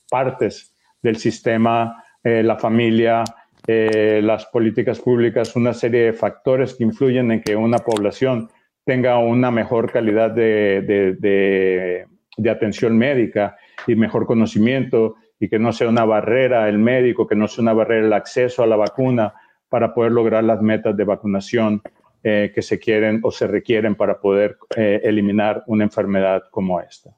partes 0.10 0.73
del 1.01 1.17
sistema, 1.17 2.04
eh, 2.23 2.43
la 2.43 2.58
familia, 2.58 3.23
eh, 3.67 4.21
las 4.23 4.45
políticas 4.45 4.99
públicas, 4.99 5.56
una 5.56 5.73
serie 5.73 6.06
de 6.06 6.13
factores 6.13 6.75
que 6.75 6.84
influyen 6.84 7.32
en 7.32 7.41
que 7.41 7.56
una 7.56 7.80
población 7.80 8.49
tenga 8.84 9.17
una 9.17 9.49
mejor 9.49 9.91
calidad 9.91 10.32
de, 10.32 10.82
de, 11.19 12.06
de 12.38 12.49
atención 12.49 12.97
médica 12.97 13.58
y 13.88 13.95
mejor 13.95 14.25
conocimiento 14.25 15.15
y 15.39 15.50
que 15.50 15.60
no 15.60 15.74
sea 15.74 15.89
una 15.89 16.06
barrera 16.06 16.69
el 16.69 16.78
médico, 16.78 17.28
que 17.28 17.36
no 17.36 17.48
sea 17.48 17.62
una 17.62 17.74
barrera 17.74 18.06
el 18.06 18.13
acceso 18.13 18.63
a 18.63 18.67
la 18.67 18.76
vacuna 18.76 19.34
para 19.69 19.93
poder 19.93 20.12
lograr 20.12 20.43
las 20.43 20.62
metas 20.62 20.95
de 20.95 21.04
vacunación 21.04 21.82
eh, 22.24 22.52
que 22.56 22.62
se 22.62 22.80
quieren 22.80 23.19
o 23.24 23.32
se 23.32 23.45
requieren 23.45 23.95
para 23.95 24.19
poder 24.19 24.58
eh, 24.76 25.02
eliminar 25.04 25.63
una 25.67 25.84
enfermedad 25.84 26.43
como 26.50 26.80
esta. 26.80 27.12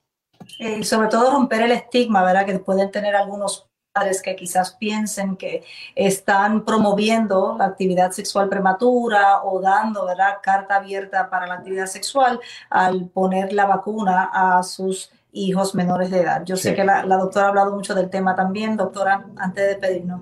Y 0.60 0.84
sobre 0.84 1.10
todo 1.10 1.32
romper 1.32 1.62
el 1.62 1.72
estigma, 1.72 2.24
¿verdad? 2.24 2.46
Que 2.46 2.60
pueden 2.60 2.92
tener 2.92 3.16
algunos 3.16 3.68
padres 3.94 4.22
que 4.22 4.36
quizás 4.36 4.76
piensen 4.76 5.36
que 5.36 5.64
están 5.96 6.66
promoviendo 6.66 7.56
la 7.58 7.66
actividad 7.66 8.12
sexual 8.12 8.50
prematura 8.50 9.44
o 9.44 9.60
dando, 9.60 10.06
¿verdad? 10.06 10.38
Carta 10.42 10.76
abierta 10.76 11.30
para 11.30 11.48
la 11.48 11.56
actividad 11.56 11.88
sexual 11.88 12.40
al 12.70 13.08
poner 13.10 13.54
la 13.54 13.66
vacuna 13.66 14.30
a 14.34 14.62
sus 14.64 15.12
hijos 15.32 15.76
menores 15.76 16.12
de 16.12 16.22
edad. 16.22 16.44
Yo 16.46 16.56
sí. 16.56 16.64
sé 16.64 16.76
que 16.76 16.84
la, 16.84 17.06
la, 17.06 17.18
doctora 17.18 17.48
ha 17.48 17.50
hablado 17.50 17.76
mucho 17.76 17.94
del 17.94 18.10
tema 18.10 18.36
también. 18.36 18.76
Doctora, 18.76 19.26
antes 19.38 19.64
de 19.64 19.70
despedirnos. 19.70 20.22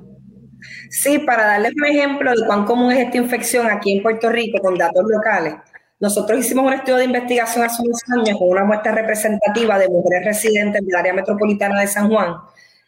Sí, 0.90 1.20
para 1.20 1.46
darles 1.46 1.74
un 1.76 1.86
ejemplo 1.86 2.32
de 2.32 2.46
cuán 2.46 2.66
común 2.66 2.92
es 2.92 3.00
esta 3.00 3.18
infección 3.18 3.68
aquí 3.68 3.98
en 3.98 4.04
Puerto 4.04 4.30
Rico 4.30 4.60
con 4.62 4.78
datos 4.78 5.04
locales. 5.08 5.56
Nosotros 6.00 6.40
hicimos 6.40 6.66
un 6.66 6.74
estudio 6.74 6.98
de 6.98 7.06
investigación 7.06 7.64
hace 7.64 7.82
unos 7.82 8.02
años 8.18 8.38
con 8.38 8.50
una 8.50 8.66
muestra 8.66 8.92
representativa 8.92 9.80
de 9.80 9.88
mujeres 9.88 10.26
residentes 10.26 10.86
del 10.86 10.96
área 10.96 11.14
metropolitana 11.14 11.80
de 11.80 11.88
San 11.88 12.10
Juan. 12.10 12.36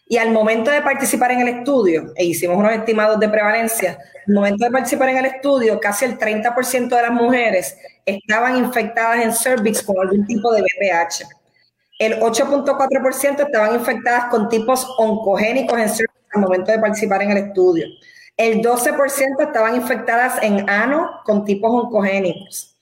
Y 0.09 0.17
al 0.17 0.31
momento 0.31 0.71
de 0.71 0.81
participar 0.81 1.31
en 1.31 1.41
el 1.41 1.47
estudio, 1.49 2.13
e 2.15 2.25
hicimos 2.25 2.57
unos 2.57 2.71
estimados 2.71 3.19
de 3.19 3.27
prevalencia, 3.27 3.97
al 4.27 4.33
momento 4.33 4.65
de 4.65 4.71
participar 4.71 5.09
en 5.09 5.17
el 5.17 5.25
estudio, 5.25 5.79
casi 5.79 6.05
el 6.05 6.17
30% 6.17 6.95
de 6.95 7.01
las 7.01 7.11
mujeres 7.11 7.77
estaban 8.05 8.57
infectadas 8.57 9.23
en 9.23 9.33
cervix 9.33 9.81
con 9.81 9.99
algún 9.99 10.25
tipo 10.25 10.51
de 10.53 10.61
VPH. 10.61 11.25
El 11.97 12.19
8.4% 12.19 13.45
estaban 13.45 13.75
infectadas 13.75 14.25
con 14.25 14.49
tipos 14.49 14.87
oncogénicos 14.97 15.79
en 15.79 15.89
cervix 15.89 16.13
al 16.33 16.41
momento 16.41 16.71
de 16.71 16.79
participar 16.79 17.23
en 17.23 17.31
el 17.31 17.37
estudio. 17.37 17.87
El 18.35 18.61
12% 18.61 19.47
estaban 19.47 19.75
infectadas 19.75 20.41
en 20.43 20.69
ano 20.69 21.21
con 21.25 21.43
tipos 21.43 21.71
oncogénicos 21.71 22.77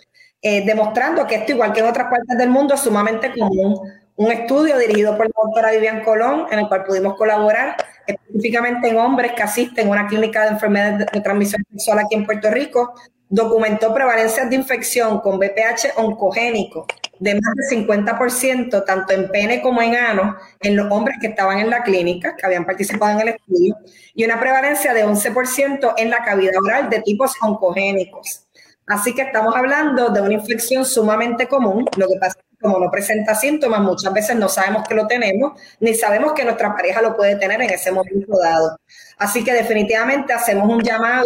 eh, 0.48 0.64
demostrando 0.64 1.26
que 1.26 1.34
esto, 1.38 1.54
igual 1.54 1.74
que 1.74 1.80
en 1.80 1.88
otras 1.88 2.08
partes 2.08 2.38
del 2.38 2.50
mundo, 2.50 2.76
es 2.76 2.82
sumamente 2.82 3.34
común. 3.34 3.80
Un 4.16 4.32
estudio 4.32 4.78
dirigido 4.78 5.18
por 5.18 5.26
la 5.26 5.32
doctora 5.44 5.72
Vivian 5.72 6.04
Colón, 6.04 6.46
en 6.52 6.60
el 6.60 6.68
cual 6.68 6.84
pudimos 6.84 7.16
colaborar 7.16 7.76
específicamente 8.06 8.90
en 8.90 8.98
hombres 8.98 9.32
que 9.32 9.42
asisten 9.42 9.88
a 9.88 9.92
una 9.92 10.08
clínica 10.08 10.44
de 10.44 10.50
enfermedades 10.50 11.08
de, 11.12 11.22
transmisión 11.22 11.64
sexual 11.72 11.98
aquí 11.98 12.14
en 12.14 12.28
Puerto 12.28 12.52
Rico, 12.52 12.94
documentó 13.28 13.92
prevalencias 13.92 14.48
de 14.48 14.56
infección 14.56 15.20
con 15.20 15.40
BPH 15.40 15.98
oncogénico 15.98 16.86
de 17.20 17.34
más 17.36 17.54
del 17.70 17.86
50%, 17.86 18.86
tanto 18.86 19.14
en 19.14 19.30
pene 19.30 19.62
como 19.62 19.82
en 19.82 19.96
ano, 19.96 20.36
en 20.60 20.76
los 20.76 20.92
hombres 20.92 21.18
que 21.20 21.28
estaban 21.28 21.60
en 21.60 21.70
la 21.70 21.84
clínica, 21.84 22.36
que 22.36 22.46
habían 22.46 22.66
participado 22.66 23.14
en 23.14 23.28
el 23.28 23.36
estudio, 23.36 23.78
y 24.14 24.26
una 24.26 24.40
prevalencia 24.40 24.94
de 24.94 25.06
11% 25.06 25.94
en 25.98 26.10
la 26.10 26.24
cavidad 26.24 26.54
oral 26.64 26.90
de 26.90 27.02
tipos 27.02 27.34
oncogénicos. 27.42 28.46
Así 28.88 29.16
que 29.16 29.24
estamos 29.24 29.56
hablando 29.56 30.10
de 30.10 30.22
una 30.22 30.34
infección 30.34 30.86
sumamente 30.86 31.48
común. 31.48 31.86
Lo 31.98 32.08
que 32.08 32.20
pasa 32.20 32.38
es 32.40 32.46
que 32.46 32.62
como 32.62 32.80
no 32.80 32.92
presenta 32.92 33.34
síntomas, 33.34 33.82
muchas 33.82 34.14
veces 34.14 34.36
no 34.36 34.48
sabemos 34.48 34.88
que 34.88 34.94
lo 34.94 35.08
tenemos, 35.08 35.60
ni 35.80 35.96
sabemos 35.96 36.34
que 36.34 36.44
nuestra 36.44 36.76
pareja 36.76 37.02
lo 37.02 37.16
puede 37.16 37.36
tener 37.36 37.62
en 37.62 37.72
ese 37.72 37.92
momento 37.92 38.38
dado. 38.38 38.80
Así 39.18 39.44
que 39.44 39.54
definitivamente 39.54 40.34
hacemos 40.34 40.70
un 40.70 40.82
llamado 40.82 41.26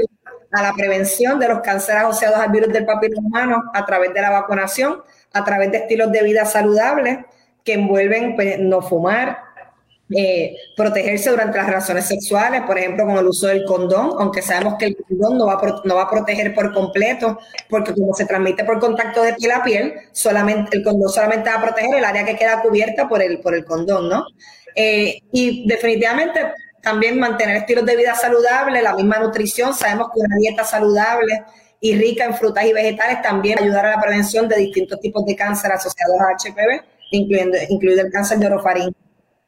a 0.52 0.64
la 0.64 0.74
prevención 0.74 1.38
de 1.38 1.48
los 1.48 1.60
cánceres 1.60 2.04
asociados 2.04 2.40
al 2.40 2.50
virus 2.50 2.74
del 2.74 2.86
papiloma 2.86 3.28
humano 3.28 3.64
a 3.74 3.86
través 3.86 4.14
de 4.14 4.22
la 4.22 4.30
vacunación, 4.32 5.04
a 5.34 5.44
través 5.44 5.72
de 5.72 5.78
estelos 5.80 6.12
de 6.12 6.24
vida 6.24 6.46
saludables 6.46 7.20
que 7.64 7.74
envuelven 7.74 8.36
pues, 8.36 8.60
no 8.60 8.82
fumar, 8.82 9.38
eh, 10.16 10.56
protegerse 10.76 11.30
durante 11.30 11.58
las 11.58 11.68
relaciones 11.68 12.06
sexuales, 12.06 12.64
por 12.64 12.80
ejemplo, 12.80 13.06
con 13.06 13.18
el 13.18 13.28
uso 13.28 13.46
del 13.46 13.64
condón, 13.64 14.14
aunque 14.18 14.42
sabemos 14.42 14.76
que 14.80 14.86
el 14.86 14.98
condón 14.98 15.38
no 15.38 15.46
va, 15.46 15.54
a, 15.54 15.82
no 15.84 15.96
va 15.96 16.04
a 16.04 16.10
proteger 16.10 16.56
por 16.56 16.74
completo, 16.74 17.38
porque 17.70 17.94
como 17.94 18.14
se 18.16 18.26
transmite 18.26 18.64
por 18.64 18.80
contacto 18.80 19.22
de 19.22 19.36
piel 19.36 19.52
a 19.52 19.64
piel, 19.64 19.94
solamente, 20.12 20.78
el 20.78 20.84
condón 20.84 21.10
solamente 21.10 21.52
va 21.52 21.58
a 21.58 21.62
proteger 21.62 21.96
el 21.96 22.04
área 22.04 22.26
que 22.26 22.36
queda 22.36 22.62
cubierta 22.62 23.08
por 23.08 23.22
el, 23.22 23.40
por 23.40 23.54
el 23.54 23.66
condón, 23.66 24.10
¿no? 24.10 24.26
Eh, 24.76 25.20
y 25.32 25.68
definitivamente 25.68 26.54
también 26.82 27.20
mantener 27.20 27.58
estilos 27.58 27.86
de 27.86 27.96
vida 27.96 28.16
saludables, 28.16 28.82
la 28.82 28.96
misma 28.96 29.20
nutrición, 29.20 29.76
sabemos 29.76 30.08
que 30.14 30.22
una 30.22 30.38
dieta 30.38 30.64
saludable 30.64 31.44
y 31.82 31.96
rica 31.96 32.26
en 32.26 32.34
frutas 32.34 32.66
y 32.66 32.74
vegetales 32.74 33.22
también 33.22 33.60
ayudar 33.60 33.86
a 33.86 33.92
la 33.92 34.02
prevención 34.02 34.48
de 34.48 34.58
distintos 34.58 35.00
tipos 35.00 35.26
de 35.26 35.36
cáncer 35.36 35.72
asociados 35.72 36.20
a 36.20 36.34
HPV, 36.34 36.84
incluyendo, 37.12 37.58
incluido 37.70 38.02
el 38.02 38.12
cáncer 38.12 38.38
de 38.40 38.48
orofaringe. 38.48 38.96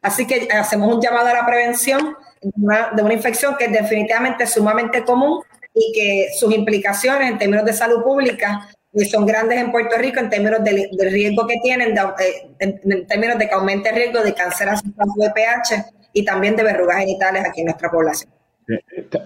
Así 0.01 0.25
que 0.25 0.47
hacemos 0.51 0.93
un 0.95 1.01
llamado 1.01 1.27
a 1.27 1.33
la 1.33 1.45
prevención 1.45 2.15
de 2.41 2.51
una, 2.55 2.89
de 2.95 3.03
una, 3.03 3.13
infección 3.13 3.55
que 3.57 3.65
es 3.65 3.71
definitivamente 3.71 4.47
sumamente 4.47 5.03
común 5.03 5.43
y 5.73 5.91
que 5.93 6.29
sus 6.39 6.53
implicaciones 6.53 7.29
en 7.29 7.37
términos 7.37 7.65
de 7.65 7.73
salud 7.73 8.01
pública 8.01 8.67
son 9.09 9.25
grandes 9.25 9.59
en 9.59 9.71
Puerto 9.71 9.95
Rico 9.97 10.19
en 10.19 10.29
términos 10.29 10.63
del, 10.63 10.89
del 10.91 11.11
riesgo 11.11 11.45
que 11.47 11.57
tienen, 11.63 11.93
de, 11.93 12.01
eh, 12.01 12.51
en, 12.59 12.79
en, 12.83 13.07
términos 13.07 13.37
de 13.37 13.47
que 13.47 13.53
aumente 13.53 13.89
el 13.89 13.95
riesgo 13.95 14.21
de 14.21 14.33
cáncer 14.33 14.69
asociado 14.69 15.13
de 15.17 15.29
pH 15.29 15.85
y 16.13 16.25
también 16.25 16.55
de 16.55 16.63
verrugas 16.63 16.97
genitales 16.97 17.45
aquí 17.45 17.61
en 17.61 17.67
nuestra 17.67 17.89
población. 17.89 18.31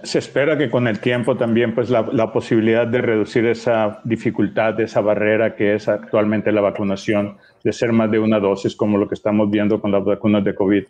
Se 0.02 0.18
espera 0.18 0.56
que 0.56 0.70
con 0.70 0.88
el 0.88 0.98
tiempo 0.98 1.36
también 1.36 1.74
pues 1.74 1.90
la, 1.90 2.32
posibilidad 2.32 2.86
de 2.86 3.00
reducir 3.00 3.46
esa 3.46 4.00
dificultad, 4.04 4.80
esa 4.80 5.00
barrera 5.00 5.54
que 5.54 5.74
es 5.74 5.88
actualmente 5.88 6.50
la 6.52 6.62
vacunación, 6.62 7.36
de 7.62 7.72
ser 7.72 7.92
más 7.92 8.10
de 8.10 8.18
una 8.18 8.40
dosis 8.40 8.74
como 8.74 8.98
lo 8.98 9.08
que 9.08 9.14
estamos 9.14 9.50
viendo 9.50 9.80
con 9.80 9.92
las 9.92 10.04
vacunas 10.04 10.42
de 10.42 10.54
COVID. 10.54 10.84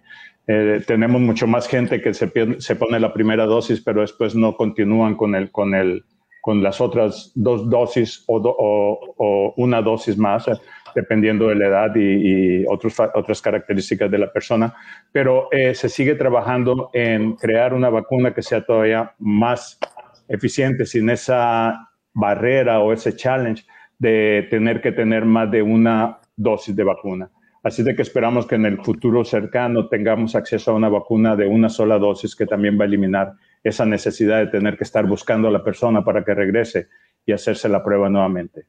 Eh, 0.47 0.81
tenemos 0.87 1.21
mucho 1.21 1.47
más 1.47 1.67
gente 1.67 2.01
que 2.01 2.15
se, 2.15 2.31
se, 2.59 2.77
pone 2.77 3.01
la 3.01 3.13
primera 3.13 3.47
dosis, 3.47 3.81
pero 3.81 4.01
después 4.01 4.35
no 4.35 4.57
continúan 4.57 5.17
con, 5.17 5.35
el, 5.35 5.51
con, 5.51 5.75
el, 5.75 6.05
con 6.41 6.63
las 6.63 6.81
otras 6.81 7.33
dos 7.35 7.69
dosis 7.69 8.23
o, 8.27 8.39
do, 8.39 8.55
o, 8.57 9.15
o 9.17 9.55
una 9.57 9.83
dosis 9.83 10.17
más 10.17 10.49
dependiendo 10.97 11.49
de 11.49 11.55
la 11.57 11.67
edad 11.67 11.95
y, 11.95 12.63
y 12.63 12.65
otras 12.67 13.43
características 13.43 14.11
de 14.11 14.19
la 14.19 14.33
persona, 14.33 14.75
pero 15.13 15.49
eh, 15.53 15.75
se 15.75 15.91
sigue 15.91 16.15
trabajando 16.15 16.89
en 16.95 17.35
crear 17.35 17.75
una 17.75 17.91
vacuna 17.91 18.33
que 18.33 18.41
sea 18.41 18.65
todavía 18.65 19.13
más 19.19 19.79
eficiente 20.27 20.87
sin 20.87 21.11
esa 21.11 21.91
barrera 22.15 22.81
o 22.81 22.95
ese 22.95 23.15
challenge 23.15 23.65
de 23.99 24.49
tener 24.51 24.81
que 24.81 24.93
tener 24.93 25.27
más 25.27 25.51
de 25.51 25.61
una 25.61 26.19
dosis 26.35 26.75
de 26.75 26.85
vacuna. 26.85 27.31
Así 27.63 27.83
de 27.83 27.95
que 27.95 28.03
esperamos 28.03 28.47
que 28.47 28.55
en 28.55 28.65
el 28.65 28.79
futuro 28.79 29.23
cercano 29.25 29.89
tengamos 29.89 30.35
acceso 30.35 30.71
a 30.71 30.75
una 30.75 30.89
vacuna 30.89 31.37
de 31.37 31.47
una 31.47 31.69
sola 31.69 31.99
dosis 31.99 32.35
que 32.35 32.47
también 32.47 32.79
va 32.79 32.85
a 32.85 32.87
eliminar 32.87 33.35
esa 33.63 33.85
necesidad 33.85 34.39
de 34.39 34.47
tener 34.47 34.79
que 34.79 34.85
estar 34.85 35.05
buscando 35.07 35.49
a 35.49 35.51
la 35.51 35.63
persona 35.63 36.03
para 36.03 36.25
que 36.25 36.33
regrese 36.33 36.89
y 37.27 37.33
hacerse 37.33 37.69
la 37.69 37.85
prueba 37.85 38.09
nuevamente. 38.09 38.67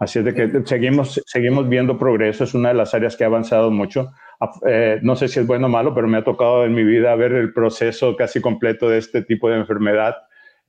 Así 0.00 0.18
es 0.18 0.24
de 0.24 0.32
que 0.32 0.62
seguimos, 0.64 1.22
seguimos 1.26 1.68
viendo 1.68 1.98
progreso, 1.98 2.44
es 2.44 2.54
una 2.54 2.70
de 2.70 2.74
las 2.74 2.94
áreas 2.94 3.16
que 3.18 3.24
ha 3.24 3.26
avanzado 3.26 3.70
mucho. 3.70 4.12
Eh, 4.66 4.98
no 5.02 5.14
sé 5.14 5.28
si 5.28 5.40
es 5.40 5.46
bueno 5.46 5.66
o 5.66 5.68
malo, 5.70 5.94
pero 5.94 6.08
me 6.08 6.16
ha 6.16 6.24
tocado 6.24 6.64
en 6.64 6.74
mi 6.74 6.82
vida 6.84 7.14
ver 7.16 7.32
el 7.32 7.52
proceso 7.52 8.16
casi 8.16 8.40
completo 8.40 8.88
de 8.88 8.96
este 8.96 9.20
tipo 9.20 9.50
de 9.50 9.56
enfermedad 9.56 10.16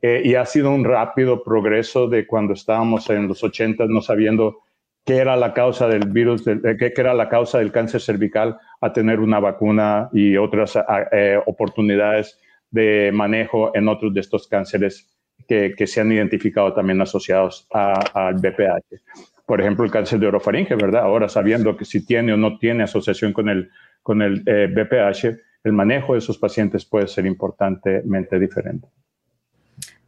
eh, 0.01 0.21
y 0.25 0.36
ha 0.36 0.45
sido 0.45 0.71
un 0.71 0.84
rápido 0.84 1.43
progreso 1.43 2.09
de 2.09 2.27
cuando 2.27 2.53
estábamos 2.53 3.09
en 3.09 3.29
los 3.29 3.41
80 3.41 3.86
no 3.88 4.01
sabiendo 4.01 4.63
qué 5.05 5.17
era 5.19 5.38
la 5.38 5.53
causa 5.53 5.88
del 5.88 6.09
virus, 6.09 6.43
qué 6.43 6.93
era 6.97 7.13
la 7.13 7.29
causa 7.29 7.59
del 7.59 7.71
cáncer 7.71 8.01
cervical, 8.01 8.59
a 8.82 8.91
tener 8.91 9.21
una 9.21 9.39
vacuna 9.39 10.09
y 10.11 10.36
otras 10.36 10.77
eh, 11.13 11.39
oportunidades 11.45 12.38
de 12.69 13.11
manejo 13.13 13.71
en 13.75 13.88
otros 13.88 14.13
de 14.13 14.19
estos 14.19 14.49
cánceres 14.49 15.09
que, 15.47 15.87
se 15.87 16.01
han 16.01 16.11
identificado 16.11 16.73
también 16.73 17.01
asociados 17.01 17.67
al 17.71 18.35
BPH. 18.35 19.01
Por 19.45 19.61
ejemplo, 19.61 19.83
el 19.83 19.91
cáncer 19.91 20.19
de 20.19 20.27
orofaringe, 20.27 20.75
¿verdad? 20.75 21.03
Ahora 21.03 21.27
sabiendo 21.27 21.75
que 21.75 21.85
si 21.85 22.05
tiene 22.05 22.33
o 22.33 22.37
no 22.37 22.57
tiene 22.57 22.83
asociación 22.83 23.33
con 23.33 23.49
el, 23.49 23.69
con 24.01 24.21
el 24.21 24.43
eh, 24.45 24.67
BPH, 24.67 25.39
el 25.63 25.73
manejo 25.73 26.13
de 26.13 26.19
esos 26.19 26.37
pacientes 26.37 26.85
puede 26.85 27.07
ser 27.07 27.25
importantemente 27.25 28.39
diferente. 28.39 28.87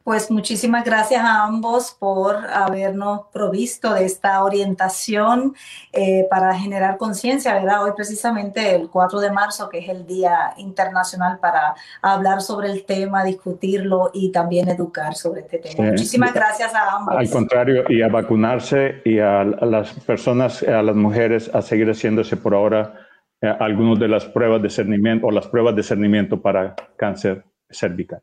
Pues 0.04 0.30
muchísimas 0.30 0.84
gracias 0.84 1.24
a 1.24 1.46
ambos 1.46 1.96
por 1.98 2.36
habernos 2.36 3.22
provisto 3.32 3.94
de 3.94 4.04
esta 4.04 4.44
orientación 4.44 5.56
eh, 5.94 6.28
para 6.30 6.54
generar 6.56 6.98
conciencia, 6.98 7.54
¿verdad? 7.54 7.86
Hoy 7.86 7.92
precisamente 7.96 8.76
el 8.76 8.90
4 8.90 9.22
de 9.22 9.32
marzo, 9.32 9.70
que 9.70 9.80
es 9.80 9.88
el 9.88 10.06
Día 10.06 10.54
Internacional 10.58 11.40
para 11.40 11.76
hablar 12.02 12.42
sobre 12.42 12.70
el 12.70 12.84
tema, 12.84 13.24
discutirlo 13.24 14.12
y 14.14 14.34
también 14.34 14.68
educar 14.68 15.16
sobre 15.16 15.42
este 15.42 15.60
tema. 15.60 15.92
Muchísimas 15.92 16.34
gracias 16.34 16.76
a 16.76 16.98
ambos. 16.98 17.16
Al 17.16 17.30
contrario, 17.30 17.86
y 17.88 18.02
a 18.02 18.10
vacunarse 18.10 19.02
y 19.06 19.20
a, 19.20 19.46
las 19.46 19.94
personas, 20.02 20.64
a 20.64 20.82
las 20.82 20.96
mujeres, 20.98 21.50
a 21.54 21.62
seguir 21.62 21.88
haciéndose 21.88 22.36
por 22.36 22.56
ahora 22.56 23.08
eh, 23.42 23.56
algunas 23.58 24.00
de 24.00 24.10
las 24.10 24.26
pruebas 24.26 24.62
de 24.62 24.70
cernimiento 24.70 25.28
o 25.28 25.32
las 25.32 25.48
pruebas 25.48 25.78
de 25.78 25.84
cernimiento 25.84 26.42
para 26.42 26.76
cáncer 26.98 27.46
cervical. 27.70 28.22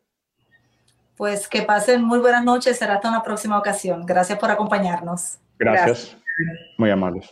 Pues 1.17 1.47
que 1.47 1.61
pasen 1.61 2.03
muy 2.03 2.19
buenas 2.19 2.43
noches, 2.43 2.77
será 2.77 2.95
hasta 2.95 3.09
una 3.09 3.23
próxima 3.23 3.57
ocasión. 3.57 4.05
Gracias 4.05 4.39
por 4.39 4.49
acompañarnos. 4.49 5.37
Gracias. 5.59 6.17
Gracias. 6.17 6.17
Muy 6.77 6.89
amables. 6.89 7.29